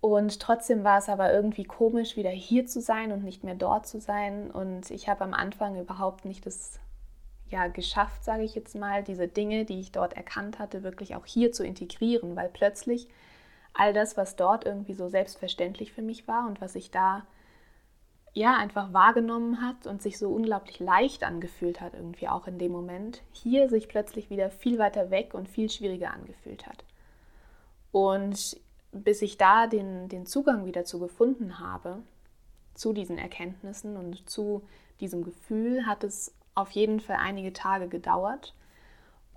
Und 0.00 0.40
trotzdem 0.40 0.82
war 0.82 0.98
es 0.98 1.08
aber 1.08 1.32
irgendwie 1.32 1.64
komisch, 1.64 2.16
wieder 2.16 2.30
hier 2.30 2.66
zu 2.66 2.80
sein 2.80 3.12
und 3.12 3.22
nicht 3.22 3.44
mehr 3.44 3.54
dort 3.54 3.86
zu 3.86 4.00
sein. 4.00 4.50
Und 4.50 4.90
ich 4.90 5.08
habe 5.08 5.24
am 5.24 5.34
Anfang 5.34 5.78
überhaupt 5.78 6.24
nicht 6.24 6.46
das 6.46 6.80
ja, 7.50 7.66
geschafft, 7.66 8.24
sage 8.24 8.44
ich 8.44 8.54
jetzt 8.54 8.74
mal, 8.76 9.02
diese 9.02 9.28
Dinge, 9.28 9.64
die 9.64 9.80
ich 9.80 9.92
dort 9.92 10.14
erkannt 10.14 10.58
hatte, 10.58 10.82
wirklich 10.82 11.16
auch 11.16 11.26
hier 11.26 11.52
zu 11.52 11.64
integrieren, 11.64 12.36
weil 12.36 12.48
plötzlich 12.48 13.08
all 13.74 13.92
das, 13.92 14.16
was 14.16 14.36
dort 14.36 14.64
irgendwie 14.64 14.94
so 14.94 15.08
selbstverständlich 15.08 15.92
für 15.92 16.02
mich 16.02 16.26
war 16.28 16.46
und 16.46 16.60
was 16.60 16.74
ich 16.74 16.90
da 16.90 17.26
ja 18.32 18.56
einfach 18.56 18.92
wahrgenommen 18.92 19.60
hat 19.60 19.86
und 19.86 20.00
sich 20.00 20.16
so 20.16 20.30
unglaublich 20.30 20.78
leicht 20.78 21.24
angefühlt 21.24 21.80
hat, 21.80 21.94
irgendwie 21.94 22.28
auch 22.28 22.46
in 22.46 22.58
dem 22.58 22.72
Moment, 22.72 23.22
hier 23.32 23.68
sich 23.68 23.88
plötzlich 23.88 24.30
wieder 24.30 24.50
viel 24.50 24.78
weiter 24.78 25.10
weg 25.10 25.34
und 25.34 25.48
viel 25.48 25.68
schwieriger 25.68 26.12
angefühlt 26.12 26.66
hat. 26.66 26.84
Und 27.90 28.56
bis 28.92 29.22
ich 29.22 29.36
da 29.36 29.66
den, 29.66 30.08
den 30.08 30.26
Zugang 30.26 30.66
wieder 30.66 30.84
zu 30.84 30.98
gefunden 30.98 31.58
habe, 31.58 32.02
zu 32.74 32.92
diesen 32.92 33.18
Erkenntnissen 33.18 33.96
und 33.96 34.28
zu 34.28 34.62
diesem 35.00 35.24
Gefühl, 35.24 35.86
hat 35.86 36.04
es 36.04 36.34
auf 36.54 36.70
jeden 36.72 37.00
Fall 37.00 37.16
einige 37.16 37.52
Tage 37.52 37.88
gedauert. 37.88 38.54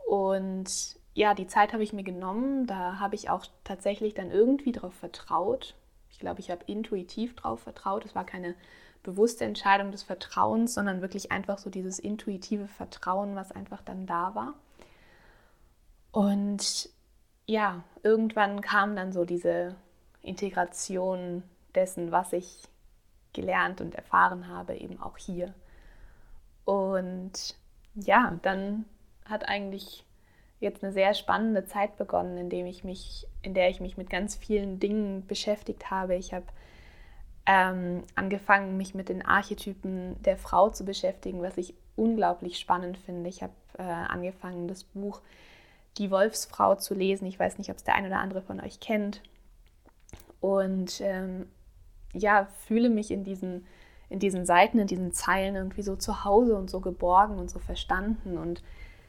Und 0.07 0.97
ja, 1.13 1.33
die 1.33 1.47
Zeit 1.47 1.73
habe 1.73 1.83
ich 1.83 1.93
mir 1.93 2.03
genommen. 2.03 2.65
Da 2.65 2.99
habe 2.99 3.15
ich 3.15 3.29
auch 3.29 3.45
tatsächlich 3.63 4.13
dann 4.13 4.31
irgendwie 4.31 4.71
darauf 4.71 4.93
vertraut. 4.93 5.75
Ich 6.09 6.19
glaube, 6.19 6.39
ich 6.39 6.49
habe 6.51 6.63
intuitiv 6.65 7.35
darauf 7.35 7.61
vertraut. 7.61 8.05
Es 8.05 8.15
war 8.15 8.25
keine 8.25 8.55
bewusste 9.03 9.45
Entscheidung 9.45 9.91
des 9.91 10.03
Vertrauens, 10.03 10.73
sondern 10.73 11.01
wirklich 11.01 11.31
einfach 11.31 11.57
so 11.57 11.69
dieses 11.69 11.99
intuitive 11.99 12.67
Vertrauen, 12.67 13.35
was 13.35 13.51
einfach 13.51 13.81
dann 13.81 14.05
da 14.05 14.33
war. 14.33 14.53
Und 16.11 16.89
ja, 17.45 17.83
irgendwann 18.03 18.61
kam 18.61 18.95
dann 18.95 19.11
so 19.11 19.25
diese 19.25 19.75
Integration 20.21 21.43
dessen, 21.75 22.11
was 22.11 22.33
ich 22.33 22.63
gelernt 23.33 23.81
und 23.81 23.95
erfahren 23.95 24.47
habe, 24.47 24.75
eben 24.75 25.01
auch 25.01 25.17
hier. 25.17 25.53
Und 26.65 27.55
ja, 27.95 28.37
dann 28.41 28.85
hat 29.25 29.47
eigentlich 29.47 30.05
jetzt 30.59 30.83
eine 30.83 30.93
sehr 30.93 31.13
spannende 31.13 31.65
Zeit 31.65 31.97
begonnen, 31.97 32.37
in, 32.37 32.49
dem 32.49 32.65
ich 32.65 32.83
mich, 32.83 33.27
in 33.41 33.53
der 33.53 33.69
ich 33.69 33.81
mich 33.81 33.97
mit 33.97 34.09
ganz 34.09 34.35
vielen 34.35 34.79
Dingen 34.79 35.25
beschäftigt 35.27 35.91
habe. 35.91 36.15
Ich 36.15 36.33
habe 36.33 36.45
ähm, 37.45 38.03
angefangen, 38.15 38.77
mich 38.77 38.95
mit 38.95 39.09
den 39.09 39.25
Archetypen 39.25 40.21
der 40.23 40.37
Frau 40.37 40.69
zu 40.69 40.85
beschäftigen, 40.85 41.41
was 41.41 41.57
ich 41.57 41.73
unglaublich 41.95 42.57
spannend 42.57 42.97
finde. 42.97 43.29
Ich 43.29 43.43
habe 43.43 43.53
äh, 43.77 43.83
angefangen, 43.83 44.67
das 44.69 44.85
Buch 44.85 45.21
Die 45.97 46.11
Wolfsfrau 46.11 46.75
zu 46.75 46.93
lesen. 46.93 47.25
Ich 47.25 47.39
weiß 47.39 47.57
nicht, 47.57 47.69
ob 47.69 47.77
es 47.77 47.83
der 47.83 47.95
ein 47.95 48.05
oder 48.05 48.19
andere 48.19 48.41
von 48.41 48.59
euch 48.59 48.79
kennt. 48.79 49.21
Und 50.39 51.01
ähm, 51.01 51.47
ja, 52.13 52.47
fühle 52.65 52.89
mich 52.89 53.11
in 53.11 53.23
diesen, 53.23 53.65
in 54.09 54.19
diesen 54.19 54.45
Seiten, 54.45 54.79
in 54.79 54.87
diesen 54.87 55.13
Zeilen 55.13 55.55
irgendwie 55.55 55.81
so 55.81 55.95
zu 55.95 56.23
Hause 56.23 56.55
und 56.55 56.69
so 56.69 56.79
geborgen 56.79 57.37
und 57.37 57.49
so 57.49 57.59
verstanden 57.59 58.37
und 58.37 58.63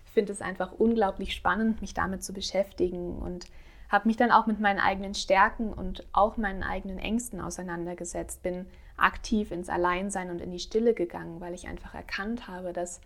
finde 0.05 0.33
es 0.33 0.41
einfach 0.41 0.73
unglaublich 0.73 1.35
spannend, 1.35 1.81
mich 1.81 1.93
damit 1.93 2.23
zu 2.23 2.33
beschäftigen 2.33 3.19
und 3.19 3.47
habe 3.89 4.09
mich 4.09 4.17
dann 4.17 4.31
auch 4.31 4.47
mit 4.47 4.61
meinen 4.61 4.79
eigenen 4.79 5.15
Stärken 5.15 5.73
und 5.73 6.07
auch 6.13 6.37
meinen 6.37 6.63
eigenen 6.63 6.99
Ängsten 6.99 7.41
auseinandergesetzt, 7.41 8.43
bin 8.43 8.67
aktiv 8.97 9.51
ins 9.51 9.69
Alleinsein 9.69 10.31
und 10.31 10.41
in 10.41 10.51
die 10.51 10.59
Stille 10.59 10.95
gegangen, 10.95 11.41
weil 11.41 11.55
ich 11.55 11.69
einfach 11.69 11.95
erkannt 11.95 12.49
habe, 12.49 12.73
dass 12.73 13.01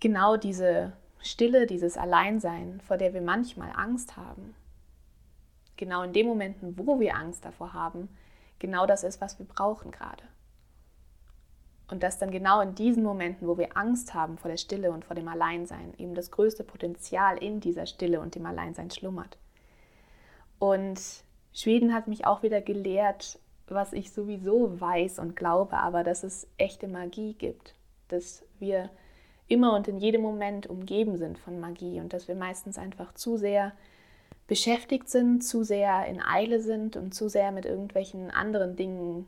genau 0.00 0.36
diese 0.36 0.92
Stille, 1.24 1.66
dieses 1.66 1.96
Alleinsein, 1.96 2.80
vor 2.82 2.98
der 2.98 3.14
wir 3.14 3.22
manchmal 3.22 3.72
Angst 3.74 4.16
haben, 4.16 4.54
genau 5.76 6.02
in 6.02 6.12
den 6.12 6.26
Momenten, 6.26 6.78
wo 6.78 7.00
wir 7.00 7.16
Angst 7.16 7.44
davor 7.44 7.72
haben, 7.72 8.08
genau 8.58 8.86
das 8.86 9.04
ist, 9.04 9.20
was 9.22 9.38
wir 9.38 9.46
brauchen 9.46 9.90
gerade. 9.90 10.22
Und 11.88 12.02
dass 12.02 12.18
dann 12.18 12.30
genau 12.30 12.60
in 12.60 12.74
diesen 12.74 13.02
Momenten, 13.02 13.48
wo 13.48 13.56
wir 13.56 13.76
Angst 13.76 14.12
haben 14.12 14.36
vor 14.36 14.50
der 14.50 14.58
Stille 14.58 14.90
und 14.90 15.04
vor 15.04 15.16
dem 15.16 15.28
Alleinsein, 15.28 15.94
eben 15.96 16.14
das 16.14 16.30
größte 16.30 16.62
Potenzial 16.62 17.38
in 17.38 17.60
dieser 17.60 17.86
Stille 17.86 18.20
und 18.20 18.34
dem 18.34 18.44
Alleinsein 18.44 18.90
schlummert. 18.90 19.38
Und 20.58 21.00
Schweden 21.54 21.94
hat 21.94 22.06
mich 22.06 22.26
auch 22.26 22.42
wieder 22.42 22.60
gelehrt, 22.60 23.38
was 23.66 23.94
ich 23.94 24.12
sowieso 24.12 24.78
weiß 24.78 25.18
und 25.20 25.36
glaube, 25.36 25.78
aber 25.78 26.04
dass 26.04 26.22
es 26.22 26.46
echte 26.58 26.86
Magie 26.86 27.32
gibt, 27.32 27.74
dass 28.08 28.44
wir 28.58 28.90
immer 29.48 29.74
und 29.74 29.88
in 29.88 29.98
jedem 29.98 30.22
Moment 30.22 30.66
umgeben 30.66 31.16
sind 31.16 31.38
von 31.38 31.60
Magie 31.60 32.00
und 32.00 32.12
dass 32.12 32.28
wir 32.28 32.34
meistens 32.34 32.78
einfach 32.78 33.14
zu 33.14 33.36
sehr 33.36 33.72
beschäftigt 34.46 35.08
sind, 35.08 35.42
zu 35.42 35.64
sehr 35.64 36.06
in 36.06 36.22
Eile 36.22 36.60
sind 36.60 36.96
und 36.96 37.14
zu 37.14 37.28
sehr 37.28 37.52
mit 37.52 37.64
irgendwelchen 37.64 38.30
anderen 38.30 38.76
Dingen 38.76 39.26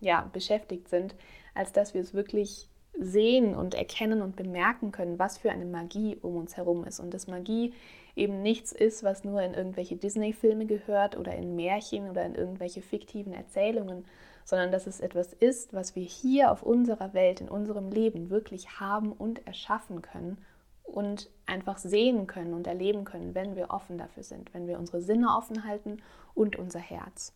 ja, 0.00 0.28
beschäftigt 0.32 0.88
sind, 0.88 1.14
als 1.54 1.72
dass 1.72 1.94
wir 1.94 2.00
es 2.00 2.14
wirklich 2.14 2.68
sehen 2.98 3.54
und 3.54 3.74
erkennen 3.74 4.20
und 4.20 4.36
bemerken 4.36 4.92
können, 4.92 5.18
was 5.18 5.38
für 5.38 5.50
eine 5.50 5.64
Magie 5.64 6.18
um 6.20 6.36
uns 6.36 6.56
herum 6.56 6.84
ist. 6.84 7.00
Und 7.00 7.14
dass 7.14 7.26
Magie 7.26 7.72
eben 8.14 8.42
nichts 8.42 8.72
ist, 8.72 9.02
was 9.02 9.24
nur 9.24 9.40
in 9.42 9.54
irgendwelche 9.54 9.96
Disney-Filme 9.96 10.66
gehört 10.66 11.16
oder 11.16 11.34
in 11.34 11.56
Märchen 11.56 12.10
oder 12.10 12.24
in 12.24 12.34
irgendwelche 12.34 12.82
fiktiven 12.82 13.32
Erzählungen, 13.32 14.04
sondern 14.44 14.72
dass 14.72 14.86
es 14.86 15.00
etwas 15.00 15.32
ist, 15.32 15.72
was 15.72 15.96
wir 15.96 16.04
hier 16.04 16.50
auf 16.50 16.62
unserer 16.62 17.14
Welt, 17.14 17.40
in 17.40 17.48
unserem 17.48 17.90
Leben 17.90 18.30
wirklich 18.30 18.80
haben 18.80 19.12
und 19.12 19.46
erschaffen 19.46 20.02
können 20.02 20.38
und 20.82 21.30
einfach 21.46 21.78
sehen 21.78 22.26
können 22.26 22.54
und 22.54 22.66
erleben 22.66 23.04
können, 23.04 23.34
wenn 23.34 23.56
wir 23.56 23.70
offen 23.70 23.98
dafür 23.98 24.22
sind, 24.22 24.52
wenn 24.54 24.66
wir 24.66 24.78
unsere 24.78 25.00
Sinne 25.00 25.28
offen 25.36 25.64
halten 25.64 26.02
und 26.34 26.56
unser 26.56 26.80
Herz. 26.80 27.32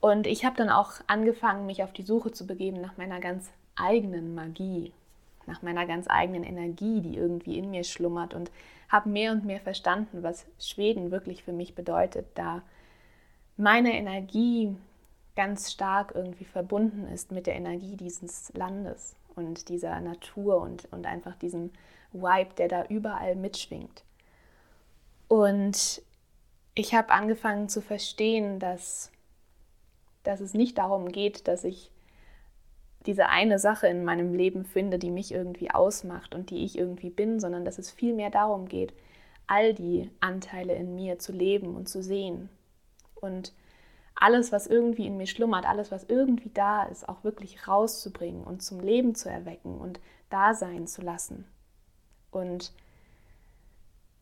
Und 0.00 0.26
ich 0.26 0.44
habe 0.44 0.56
dann 0.56 0.70
auch 0.70 0.92
angefangen, 1.06 1.66
mich 1.66 1.82
auf 1.82 1.92
die 1.92 2.02
Suche 2.02 2.30
zu 2.30 2.46
begeben 2.46 2.80
nach 2.80 2.96
meiner 2.96 3.20
ganz 3.20 3.50
eigenen 3.74 4.34
Magie, 4.34 4.92
nach 5.46 5.62
meiner 5.62 5.86
ganz 5.86 6.06
eigenen 6.08 6.44
Energie, 6.44 7.00
die 7.00 7.16
irgendwie 7.16 7.58
in 7.58 7.70
mir 7.70 7.84
schlummert 7.84 8.34
und 8.34 8.50
habe 8.88 9.08
mehr 9.08 9.32
und 9.32 9.44
mehr 9.44 9.60
verstanden, 9.60 10.22
was 10.22 10.46
Schweden 10.58 11.10
wirklich 11.10 11.42
für 11.42 11.52
mich 11.52 11.74
bedeutet, 11.74 12.26
da 12.34 12.62
meine 13.56 13.92
Energie 13.94 14.76
ganz 15.38 15.70
stark 15.70 16.12
irgendwie 16.16 16.44
verbunden 16.44 17.06
ist 17.06 17.30
mit 17.30 17.46
der 17.46 17.54
Energie 17.54 17.96
dieses 17.96 18.52
Landes 18.54 19.14
und 19.36 19.68
dieser 19.68 20.00
Natur 20.00 20.60
und, 20.60 20.92
und 20.92 21.06
einfach 21.06 21.36
diesem 21.36 21.70
Vibe, 22.12 22.54
der 22.58 22.66
da 22.66 22.84
überall 22.86 23.36
mitschwingt. 23.36 24.02
Und 25.28 26.02
ich 26.74 26.92
habe 26.94 27.10
angefangen 27.10 27.68
zu 27.68 27.80
verstehen, 27.80 28.58
dass 28.58 29.12
dass 30.28 30.40
es 30.40 30.52
nicht 30.52 30.76
darum 30.76 31.10
geht, 31.10 31.48
dass 31.48 31.64
ich 31.64 31.90
diese 33.06 33.28
eine 33.28 33.58
Sache 33.58 33.86
in 33.86 34.04
meinem 34.04 34.34
Leben 34.34 34.64
finde, 34.64 34.98
die 34.98 35.10
mich 35.10 35.32
irgendwie 35.32 35.70
ausmacht 35.70 36.34
und 36.34 36.50
die 36.50 36.64
ich 36.64 36.76
irgendwie 36.76 37.10
bin, 37.10 37.40
sondern 37.40 37.64
dass 37.64 37.78
es 37.78 37.90
vielmehr 37.90 38.30
darum 38.30 38.68
geht, 38.68 38.92
all 39.46 39.72
die 39.72 40.10
Anteile 40.20 40.74
in 40.74 40.94
mir 40.94 41.18
zu 41.18 41.32
leben 41.32 41.74
und 41.74 41.88
zu 41.88 42.02
sehen. 42.02 42.50
Und 43.14 43.54
alles, 44.20 44.52
was 44.52 44.66
irgendwie 44.66 45.06
in 45.06 45.16
mir 45.16 45.26
schlummert, 45.26 45.66
alles, 45.66 45.90
was 45.90 46.04
irgendwie 46.04 46.50
da 46.50 46.84
ist, 46.84 47.08
auch 47.08 47.24
wirklich 47.24 47.68
rauszubringen 47.68 48.44
und 48.44 48.62
zum 48.62 48.80
Leben 48.80 49.14
zu 49.14 49.30
erwecken 49.30 49.78
und 49.78 50.00
da 50.30 50.54
sein 50.54 50.86
zu 50.86 51.02
lassen. 51.02 51.46
Und 52.30 52.72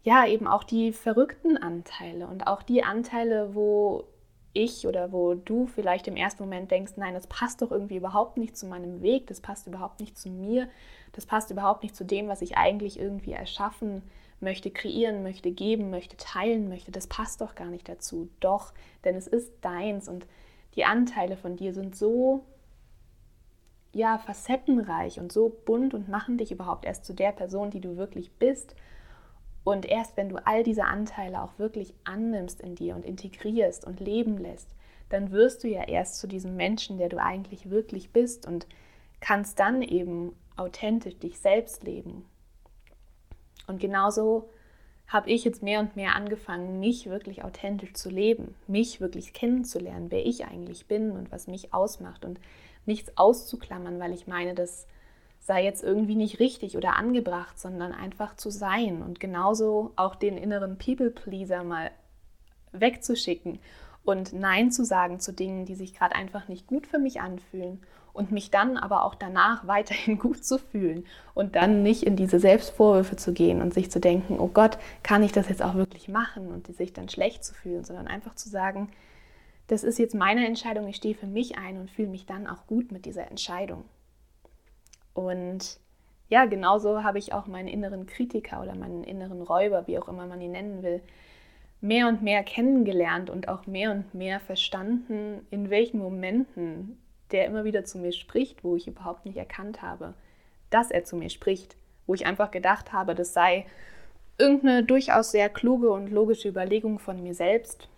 ja, 0.02 0.26
eben 0.26 0.46
auch 0.46 0.64
die 0.64 0.92
verrückten 0.92 1.56
Anteile 1.56 2.28
und 2.28 2.46
auch 2.46 2.62
die 2.62 2.84
Anteile, 2.84 3.54
wo 3.54 4.04
ich 4.52 4.86
oder 4.86 5.12
wo 5.12 5.34
du 5.34 5.66
vielleicht 5.66 6.08
im 6.08 6.16
ersten 6.16 6.42
Moment 6.42 6.70
denkst, 6.70 6.92
nein, 6.96 7.14
das 7.14 7.26
passt 7.26 7.60
doch 7.60 7.70
irgendwie 7.70 7.96
überhaupt 7.96 8.38
nicht 8.38 8.56
zu 8.56 8.66
meinem 8.66 9.02
Weg, 9.02 9.26
das 9.26 9.40
passt 9.40 9.66
überhaupt 9.66 10.00
nicht 10.00 10.16
zu 10.16 10.30
mir, 10.30 10.68
das 11.16 11.26
passt 11.26 11.50
überhaupt 11.50 11.82
nicht 11.82 11.96
zu 11.96 12.04
dem, 12.04 12.28
was 12.28 12.42
ich 12.42 12.56
eigentlich 12.56 13.00
irgendwie 13.00 13.32
erschaffen 13.32 14.02
möchte, 14.38 14.70
kreieren 14.70 15.22
möchte, 15.22 15.50
geben 15.50 15.90
möchte, 15.90 16.16
teilen 16.18 16.68
möchte, 16.68 16.92
das 16.92 17.06
passt 17.06 17.40
doch 17.40 17.54
gar 17.54 17.68
nicht 17.68 17.88
dazu. 17.88 18.28
Doch, 18.38 18.74
denn 19.04 19.16
es 19.16 19.26
ist 19.26 19.50
deins 19.62 20.08
und 20.08 20.26
die 20.74 20.84
Anteile 20.84 21.38
von 21.38 21.56
dir 21.56 21.72
sind 21.72 21.96
so 21.96 22.44
ja 23.92 24.18
facettenreich 24.18 25.18
und 25.18 25.32
so 25.32 25.56
bunt 25.64 25.94
und 25.94 26.10
machen 26.10 26.36
dich 26.36 26.52
überhaupt 26.52 26.84
erst 26.84 27.06
zu 27.06 27.14
der 27.14 27.32
Person, 27.32 27.70
die 27.70 27.80
du 27.80 27.96
wirklich 27.96 28.30
bist. 28.32 28.76
Und 29.64 29.86
erst 29.86 30.18
wenn 30.18 30.28
du 30.28 30.36
all 30.46 30.62
diese 30.62 30.84
Anteile 30.84 31.42
auch 31.42 31.58
wirklich 31.58 31.94
annimmst 32.04 32.60
in 32.60 32.74
dir 32.74 32.94
und 32.94 33.06
integrierst 33.06 33.86
und 33.86 34.00
leben 34.00 34.36
lässt, 34.36 34.68
dann 35.08 35.30
wirst 35.30 35.64
du 35.64 35.68
ja 35.68 35.84
erst 35.84 36.18
zu 36.18 36.26
diesem 36.26 36.56
Menschen, 36.56 36.98
der 36.98 37.08
du 37.08 37.16
eigentlich 37.22 37.70
wirklich 37.70 38.10
bist 38.10 38.46
und 38.46 38.66
kannst 39.20 39.58
dann 39.58 39.80
eben 39.80 40.36
authentisch 40.56 41.18
dich 41.18 41.38
selbst 41.38 41.82
leben. 41.84 42.24
Und 43.66 43.80
genauso 43.80 44.48
habe 45.08 45.30
ich 45.30 45.44
jetzt 45.44 45.62
mehr 45.62 45.80
und 45.80 45.96
mehr 45.96 46.16
angefangen, 46.16 46.80
mich 46.80 47.08
wirklich 47.08 47.44
authentisch 47.44 47.94
zu 47.94 48.10
leben, 48.10 48.54
mich 48.66 49.00
wirklich 49.00 49.32
kennenzulernen, 49.32 50.10
wer 50.10 50.26
ich 50.26 50.46
eigentlich 50.46 50.86
bin 50.86 51.12
und 51.12 51.30
was 51.30 51.46
mich 51.46 51.72
ausmacht 51.72 52.24
und 52.24 52.40
nichts 52.86 53.16
auszuklammern, 53.16 54.00
weil 54.00 54.12
ich 54.12 54.26
meine, 54.26 54.54
das 54.54 54.86
sei 55.40 55.62
jetzt 55.62 55.84
irgendwie 55.84 56.16
nicht 56.16 56.40
richtig 56.40 56.76
oder 56.76 56.96
angebracht, 56.96 57.58
sondern 57.58 57.92
einfach 57.92 58.34
zu 58.34 58.50
sein 58.50 59.02
und 59.02 59.20
genauso 59.20 59.92
auch 59.94 60.16
den 60.16 60.36
inneren 60.36 60.76
People-Pleaser 60.76 61.62
mal 61.62 61.92
wegzuschicken 62.72 63.60
und 64.04 64.32
Nein 64.32 64.72
zu 64.72 64.84
sagen 64.84 65.20
zu 65.20 65.32
Dingen, 65.32 65.64
die 65.64 65.76
sich 65.76 65.94
gerade 65.94 66.16
einfach 66.16 66.48
nicht 66.48 66.66
gut 66.66 66.86
für 66.86 66.98
mich 66.98 67.20
anfühlen 67.20 67.80
und 68.16 68.32
mich 68.32 68.50
dann 68.50 68.76
aber 68.76 69.04
auch 69.04 69.14
danach 69.14 69.66
weiterhin 69.66 70.18
gut 70.18 70.44
zu 70.44 70.58
fühlen 70.58 71.04
und 71.34 71.54
dann 71.54 71.82
nicht 71.82 72.02
in 72.02 72.16
diese 72.16 72.40
Selbstvorwürfe 72.40 73.16
zu 73.16 73.32
gehen 73.32 73.62
und 73.62 73.74
sich 73.74 73.90
zu 73.90 74.00
denken, 74.00 74.40
oh 74.40 74.48
Gott, 74.48 74.78
kann 75.02 75.22
ich 75.22 75.32
das 75.32 75.48
jetzt 75.48 75.62
auch 75.62 75.74
wirklich 75.74 76.08
machen 76.08 76.48
und 76.52 76.66
sich 76.74 76.92
dann 76.92 77.08
schlecht 77.08 77.44
zu 77.44 77.54
fühlen, 77.54 77.84
sondern 77.84 78.08
einfach 78.08 78.34
zu 78.34 78.48
sagen, 78.48 78.88
das 79.68 79.82
ist 79.84 79.98
jetzt 79.98 80.14
meine 80.14 80.46
Entscheidung, 80.46 80.86
ich 80.86 80.96
stehe 80.96 81.14
für 81.14 81.26
mich 81.26 81.58
ein 81.58 81.78
und 81.78 81.90
fühle 81.90 82.08
mich 82.08 82.26
dann 82.26 82.46
auch 82.46 82.66
gut 82.66 82.92
mit 82.92 83.04
dieser 83.04 83.28
Entscheidung. 83.28 83.84
Und 85.12 85.80
ja, 86.28 86.44
genauso 86.44 87.02
habe 87.02 87.18
ich 87.18 87.32
auch 87.32 87.46
meinen 87.46 87.68
inneren 87.68 88.06
Kritiker 88.06 88.62
oder 88.62 88.74
meinen 88.74 89.04
inneren 89.04 89.42
Räuber, 89.42 89.86
wie 89.86 89.98
auch 89.98 90.08
immer 90.08 90.26
man 90.26 90.40
ihn 90.40 90.52
nennen 90.52 90.82
will, 90.82 91.02
mehr 91.80 92.08
und 92.08 92.22
mehr 92.22 92.42
kennengelernt 92.42 93.30
und 93.30 93.48
auch 93.48 93.66
mehr 93.66 93.90
und 93.90 94.14
mehr 94.14 94.40
verstanden, 94.40 95.46
in 95.50 95.70
welchen 95.70 95.98
Momenten 95.98 96.98
der 97.32 97.46
immer 97.46 97.64
wieder 97.64 97.84
zu 97.84 97.98
mir 97.98 98.12
spricht, 98.12 98.64
wo 98.64 98.76
ich 98.76 98.86
überhaupt 98.86 99.24
nicht 99.24 99.36
erkannt 99.36 99.82
habe, 99.82 100.14
dass 100.70 100.90
er 100.90 101.04
zu 101.04 101.16
mir 101.16 101.30
spricht, 101.30 101.76
wo 102.06 102.14
ich 102.14 102.26
einfach 102.26 102.50
gedacht 102.50 102.92
habe, 102.92 103.14
das 103.14 103.32
sei 103.32 103.66
irgendeine 104.38 104.84
durchaus 104.84 105.30
sehr 105.30 105.48
kluge 105.48 105.90
und 105.90 106.10
logische 106.10 106.48
Überlegung 106.48 106.98
von 106.98 107.22
mir 107.22 107.34
selbst, 107.34 107.88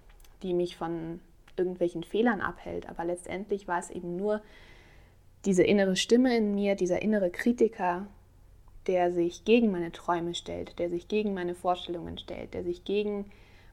die 0.42 0.54
mich 0.54 0.76
von 0.76 1.20
irgendwelchen 1.56 2.04
Fehlern 2.04 2.40
abhält. 2.40 2.88
Aber 2.88 3.04
letztendlich 3.04 3.66
war 3.68 3.78
es 3.78 3.90
eben 3.90 4.16
nur 4.16 4.40
diese 5.44 5.64
innere 5.64 5.96
Stimme 5.96 6.36
in 6.36 6.54
mir, 6.54 6.74
dieser 6.74 7.02
innere 7.02 7.30
Kritiker, 7.30 8.06
der 8.86 9.12
sich 9.12 9.44
gegen 9.44 9.70
meine 9.70 9.92
Träume 9.92 10.34
stellt, 10.34 10.78
der 10.78 10.88
sich 10.88 11.08
gegen 11.08 11.34
meine 11.34 11.54
Vorstellungen 11.54 12.18
stellt, 12.18 12.54
der 12.54 12.64
sich 12.64 12.84
gegen 12.84 13.26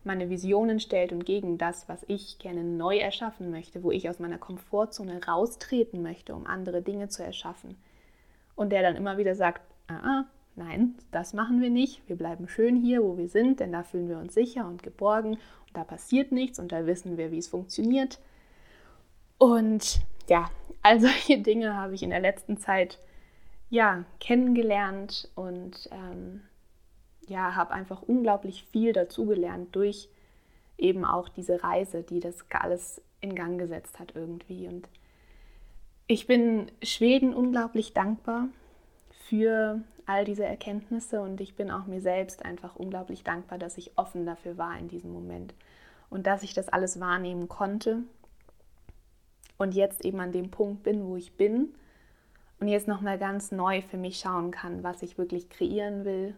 meine 0.06 0.30
Visionen 0.30 0.80
stellt 0.80 1.12
und 1.12 1.26
gegen 1.26 1.58
das, 1.58 1.90
was 1.90 2.04
ich 2.08 2.40
gerne 2.40 2.64
neu 2.64 2.98
erschaffen 2.98 3.52
möchte, 3.52 3.84
wo 3.84 3.92
ich 3.92 4.10
aus 4.10 4.20
meiner 4.20 4.38
Komfortzone 4.38 5.26
raustreten 5.26 6.01
möchte, 6.01 6.36
um 6.36 6.46
andere 6.46 6.82
Dinge 6.82 7.10
zu 7.10 7.24
erschaffen. 7.24 7.77
Und 8.56 8.72
der 8.72 8.82
dann 8.82 8.96
immer 8.96 9.18
wieder 9.18 9.36
sagt, 9.36 9.62
ah, 9.88 10.00
ah, 10.03 10.25
nein, 10.56 10.96
das 11.12 11.34
machen 11.34 11.62
wir 11.62 11.70
nicht, 11.70 12.08
wir 12.08 12.16
bleiben 12.16 12.48
schön 12.48 12.75
hier, 12.75 13.03
wo 13.03 13.18
wir 13.18 13.27
sind, 13.27 13.60
denn 13.60 13.72
da 13.72 13.84
fühlen 13.84 14.10
wir 14.10 14.20
uns 14.20 14.34
sicher 14.34 14.68
und 14.68 14.84
geborgen 14.84 15.34
und 15.34 15.74
da 15.74 15.84
passiert 15.84 16.32
nichts 16.32 16.60
und 16.60 16.72
da 16.72 16.86
wissen 16.86 17.18
wir, 17.18 17.32
wie 17.32 17.40
es 17.40 17.48
funktioniert. 17.48 18.20
Und 19.38 20.01
ja, 20.29 20.50
all 20.82 21.00
solche 21.01 21.40
Dinge 21.40 21.75
habe 21.75 21.96
ich 21.96 22.03
in 22.03 22.10
der 22.12 22.22
letzten 22.22 22.58
Zeit 22.58 23.00
ja 23.70 24.06
kennengelernt 24.20 25.29
und 25.36 25.90
ähm, 25.92 26.42
ja, 27.27 27.55
habe 27.55 27.72
einfach 27.72 28.01
unglaublich 28.01 28.66
viel 28.72 28.94
dazugelernt 28.94 29.75
durch 29.75 30.09
eben 30.77 31.05
auch 31.05 31.29
diese 31.29 31.64
Reise, 31.64 32.03
die 32.03 32.20
das 32.20 32.46
alles 32.50 33.01
in 33.22 33.35
Gang 33.35 33.57
gesetzt 33.57 34.00
hat 34.00 34.14
irgendwie. 34.16 34.68
Und 34.68 34.88
ich 36.07 36.27
bin 36.27 36.72
Schweden 36.83 37.33
unglaublich 37.33 37.94
dankbar 37.94 38.50
für 39.27 39.81
all 40.05 40.25
diese 40.25 40.46
Erkenntnisse 40.46 41.22
und 41.22 41.42
ich 41.42 41.55
bin 41.55 41.72
auch 41.72 41.88
mir 41.88 42.01
selbst 42.01 42.46
einfach 42.46 42.75
unglaublich 42.75 43.24
dankbar, 43.24 43.57
dass 43.57 43.77
ich 43.77 43.98
offen 43.98 44.25
dafür 44.25 44.57
war 44.57 44.77
in 44.77 44.88
diesem 44.88 45.11
Moment 45.11 45.55
und 46.11 46.27
dass 46.27 46.44
ich 46.44 46.53
das 46.53 46.70
alles 46.70 47.00
wahrnehmen 47.00 47.48
konnte 47.48 48.03
und 49.57 49.74
jetzt 49.74 50.05
eben 50.05 50.20
an 50.20 50.31
dem 50.31 50.51
Punkt 50.51 50.83
bin, 50.83 51.07
wo 51.07 51.16
ich 51.16 51.35
bin 51.38 51.74
und 52.59 52.68
jetzt 52.68 52.88
nochmal 52.88 53.18
ganz 53.18 53.51
neu 53.51 53.81
für 53.81 53.98
mich 53.98 54.20
schauen 54.20 54.51
kann, 54.51 54.83
was 54.83 55.01
ich 55.01 55.18
wirklich 55.18 55.50
kreieren 55.50 56.05
will 56.05 56.35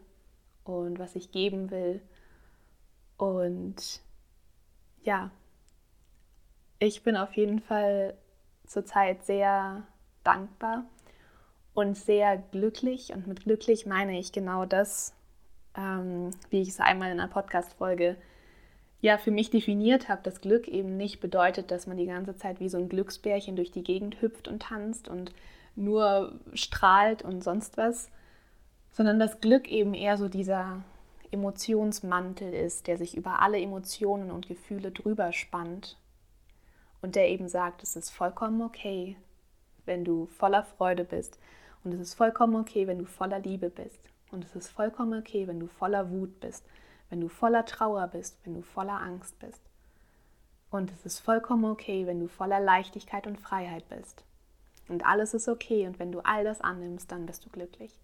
und 0.74 1.00
was 1.00 1.16
ich 1.16 1.32
geben 1.32 1.72
will. 1.72 2.02
Und 3.18 4.02
ja, 5.04 5.32
ich 6.80 7.04
bin 7.04 7.16
auf 7.16 7.34
jeden 7.34 7.60
Fall 7.60 8.16
zurzeit 8.66 9.24
sehr 9.24 9.84
dankbar 10.24 10.84
und 11.74 11.98
sehr 11.98 12.38
glücklich. 12.38 13.14
Und 13.14 13.28
mit 13.28 13.44
glücklich 13.44 13.86
meine 13.86 14.20
ich 14.20 14.32
genau 14.32 14.66
das, 14.66 15.14
ähm, 15.76 16.32
wie 16.50 16.62
ich 16.62 16.70
es 16.70 16.80
einmal 16.80 17.12
in 17.12 17.20
einer 17.20 17.30
Podcast-Folge 17.30 18.18
ja 19.00 19.18
für 19.18 19.32
mich 19.32 19.50
definiert 19.50 20.10
habe, 20.10 20.24
dass 20.24 20.42
Glück 20.42 20.68
eben 20.68 20.98
nicht 20.98 21.20
bedeutet, 21.20 21.72
dass 21.72 21.88
man 21.88 21.98
die 21.98 22.08
ganze 22.08 22.36
Zeit 22.36 22.60
wie 22.60 22.70
so 22.70 22.78
ein 22.78 22.90
Glücksbärchen 22.90 23.56
durch 23.56 23.72
die 23.72 23.84
Gegend 23.84 24.22
hüpft 24.22 24.48
und 24.48 24.64
tanzt 24.64 25.08
und 25.08 25.32
nur 25.76 26.40
strahlt 26.54 27.22
und 27.22 27.44
sonst 27.44 27.78
was, 27.78 28.10
sondern 28.98 29.20
dass 29.20 29.42
Glück 29.42 29.68
eben 29.68 29.94
eher 29.94 30.18
so 30.18 30.28
dieser 30.28 30.84
Emotionsmantel 31.30 32.52
ist, 32.52 32.88
der 32.88 32.98
sich 32.98 33.16
über 33.16 33.44
alle 33.44 33.62
Emotionen 33.62 34.32
und 34.32 34.48
Gefühle 34.48 34.90
drüber 34.90 35.34
spannt 35.34 36.00
und 37.04 37.16
der 37.16 37.30
eben 37.30 37.48
sagt, 37.48 37.84
es 37.84 37.96
ist 37.96 38.10
vollkommen 38.10 38.60
okay, 38.64 39.16
wenn 39.86 40.04
du 40.04 40.26
voller 40.26 40.64
Freude 40.64 41.04
bist 41.04 41.38
und 41.84 41.94
es 41.94 42.00
ist 42.00 42.16
vollkommen 42.16 42.56
okay, 42.56 42.88
wenn 42.88 42.98
du 42.98 43.06
voller 43.06 43.38
Liebe 43.38 43.70
bist 43.70 44.00
und 44.32 44.44
es 44.44 44.56
ist 44.56 44.70
vollkommen 44.70 45.20
okay, 45.20 45.46
wenn 45.46 45.60
du 45.60 45.68
voller 45.68 46.10
Wut 46.10 46.40
bist, 46.40 46.66
wenn 47.12 47.22
du 47.22 47.28
voller 47.28 47.66
Trauer 47.66 48.08
bist, 48.08 48.40
wenn 48.46 48.56
du 48.56 48.64
voller 48.64 49.00
Angst 49.00 49.38
bist. 49.38 49.62
Und 50.72 50.92
es 50.92 51.06
ist 51.06 51.20
vollkommen 51.20 51.66
okay, 51.66 52.08
wenn 52.08 52.20
du 52.20 52.28
voller 52.28 52.60
Leichtigkeit 52.60 53.28
und 53.28 53.40
Freiheit 53.40 53.88
bist. 53.90 54.24
Und 54.88 55.06
alles 55.06 55.36
ist 55.36 55.48
okay 55.48 55.86
und 55.86 56.00
wenn 56.00 56.12
du 56.12 56.22
all 56.22 56.44
das 56.44 56.62
annimmst, 56.62 57.12
dann 57.12 57.28
bist 57.28 57.46
du 57.46 57.50
glücklich. 57.52 58.00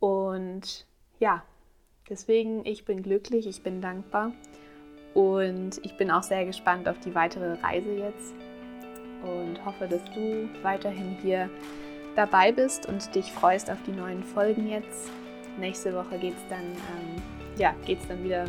Und 0.00 0.86
ja, 1.18 1.42
deswegen, 2.08 2.64
ich 2.66 2.84
bin 2.84 3.02
glücklich, 3.02 3.46
ich 3.46 3.62
bin 3.62 3.80
dankbar 3.80 4.32
und 5.14 5.78
ich 5.84 5.96
bin 5.96 6.10
auch 6.10 6.22
sehr 6.22 6.44
gespannt 6.44 6.88
auf 6.88 6.98
die 7.00 7.14
weitere 7.14 7.60
Reise 7.60 7.92
jetzt 7.92 8.34
und 9.22 9.64
hoffe, 9.64 9.86
dass 9.86 10.02
du 10.14 10.48
weiterhin 10.62 11.16
hier 11.22 11.50
dabei 12.16 12.50
bist 12.52 12.86
und 12.86 13.14
dich 13.14 13.30
freust 13.30 13.70
auf 13.70 13.78
die 13.86 13.92
neuen 13.92 14.24
Folgen 14.24 14.68
jetzt. 14.68 15.10
Nächste 15.58 15.94
Woche 15.94 16.18
geht 16.18 16.34
es 16.34 16.48
dann, 16.48 16.64
ähm, 16.64 17.22
ja, 17.58 17.74
geht's 17.84 18.06
dann 18.08 18.24
wieder 18.24 18.46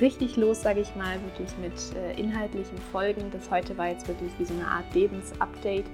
richtig 0.00 0.36
los, 0.36 0.62
sage 0.62 0.80
ich 0.80 0.94
mal, 0.96 1.18
wirklich 1.24 1.56
mit 1.58 1.96
äh, 1.96 2.20
inhaltlichen 2.20 2.78
Folgen. 2.92 3.30
Das 3.30 3.50
heute 3.50 3.76
war 3.76 3.88
jetzt 3.88 4.08
wirklich 4.08 4.32
wie 4.38 4.44
so 4.44 4.54
eine 4.54 4.68
Art 4.68 4.94
Lebensupdate 4.94 5.86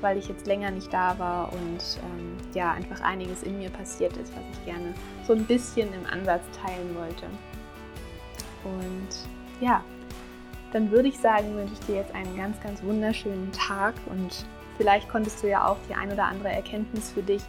weil 0.00 0.16
ich 0.16 0.28
jetzt 0.28 0.46
länger 0.46 0.70
nicht 0.70 0.92
da 0.92 1.18
war 1.18 1.52
und 1.52 1.98
ähm, 2.02 2.36
ja, 2.54 2.72
einfach 2.72 3.00
einiges 3.00 3.42
in 3.42 3.58
mir 3.58 3.70
passiert 3.70 4.16
ist, 4.16 4.32
was 4.34 4.42
ich 4.52 4.64
gerne 4.64 4.94
so 5.26 5.32
ein 5.32 5.44
bisschen 5.44 5.92
im 5.92 6.06
Ansatz 6.06 6.42
teilen 6.64 6.94
wollte. 6.96 7.26
Und 8.64 9.08
ja, 9.60 9.84
dann 10.72 10.90
würde 10.90 11.08
ich 11.08 11.18
sagen, 11.18 11.54
wünsche 11.56 11.74
ich 11.74 11.80
dir 11.80 11.96
jetzt 11.96 12.14
einen 12.14 12.36
ganz, 12.36 12.60
ganz 12.60 12.82
wunderschönen 12.82 13.50
Tag 13.52 13.94
und 14.06 14.44
vielleicht 14.76 15.08
konntest 15.08 15.42
du 15.42 15.48
ja 15.48 15.66
auch 15.66 15.76
die 15.88 15.94
ein 15.94 16.12
oder 16.12 16.24
andere 16.24 16.48
Erkenntnis 16.48 17.10
für 17.10 17.22
dich 17.22 17.42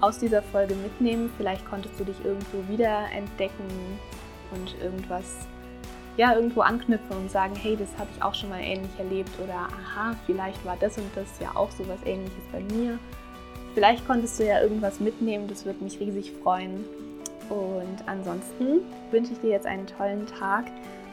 aus 0.00 0.18
dieser 0.18 0.42
Folge 0.42 0.74
mitnehmen. 0.74 1.30
Vielleicht 1.36 1.64
konntest 1.68 1.98
du 2.00 2.04
dich 2.04 2.24
irgendwo 2.24 2.66
wieder 2.68 3.06
entdecken 3.12 3.64
und 4.52 4.76
irgendwas 4.82 5.46
ja, 6.16 6.34
irgendwo 6.34 6.60
anknüpfen 6.60 7.16
und 7.16 7.30
sagen, 7.30 7.54
hey, 7.56 7.76
das 7.76 7.88
habe 7.98 8.08
ich 8.14 8.22
auch 8.22 8.34
schon 8.34 8.50
mal 8.50 8.60
ähnlich 8.60 8.90
erlebt 8.98 9.30
oder 9.42 9.54
aha, 9.54 10.14
vielleicht 10.26 10.64
war 10.64 10.76
das 10.78 10.98
und 10.98 11.10
das 11.14 11.26
ja 11.40 11.50
auch 11.54 11.70
so 11.70 11.88
was 11.88 12.04
ähnliches 12.04 12.44
bei 12.52 12.60
mir. 12.74 12.98
Vielleicht 13.74 14.06
konntest 14.06 14.38
du 14.38 14.46
ja 14.46 14.60
irgendwas 14.60 15.00
mitnehmen, 15.00 15.48
das 15.48 15.64
würde 15.64 15.82
mich 15.82 15.98
riesig 15.98 16.32
freuen. 16.42 16.84
Und 17.48 17.96
ansonsten 18.06 18.82
wünsche 19.10 19.32
ich 19.32 19.40
dir 19.40 19.50
jetzt 19.50 19.66
einen 19.66 19.86
tollen 19.86 20.26
Tag. 20.26 20.66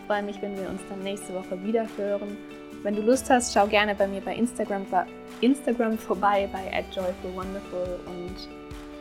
Freue 0.08 0.24
mich, 0.24 0.42
wenn 0.42 0.58
wir 0.58 0.70
uns 0.70 0.82
dann 0.90 1.00
nächste 1.00 1.34
Woche 1.34 1.64
wieder 1.64 1.88
hören. 1.98 2.38
Wenn 2.84 2.96
du 2.96 3.02
Lust 3.02 3.30
hast, 3.30 3.54
schau 3.54 3.68
gerne 3.68 3.96
bei 3.96 4.08
mir 4.08 4.22
bei 4.22 4.36
Instagram, 4.36 4.86
bei 4.90 5.06
Instagram 5.42 5.98
vorbei 5.98 6.50
bei 6.52 6.84
@joyfulwonderful 6.94 8.00
und 8.06 8.36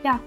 ja, 0.04 0.20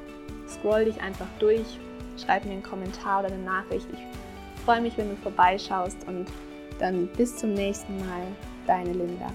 scroll 0.47 0.85
dich 0.85 1.01
einfach 1.01 1.27
durch, 1.39 1.79
schreib 2.21 2.45
mir 2.45 2.53
einen 2.53 2.63
Kommentar 2.63 3.19
oder 3.23 3.33
eine 3.33 3.43
Nachricht. 3.43 3.87
Ich 3.91 4.63
freue 4.63 4.81
mich, 4.81 4.97
wenn 4.97 5.09
du 5.09 5.15
vorbeischaust 5.17 6.07
und 6.07 6.27
dann 6.79 7.07
bis 7.17 7.35
zum 7.35 7.53
nächsten 7.53 7.97
Mal, 7.99 8.27
deine 8.65 8.93
Linda. 8.93 9.27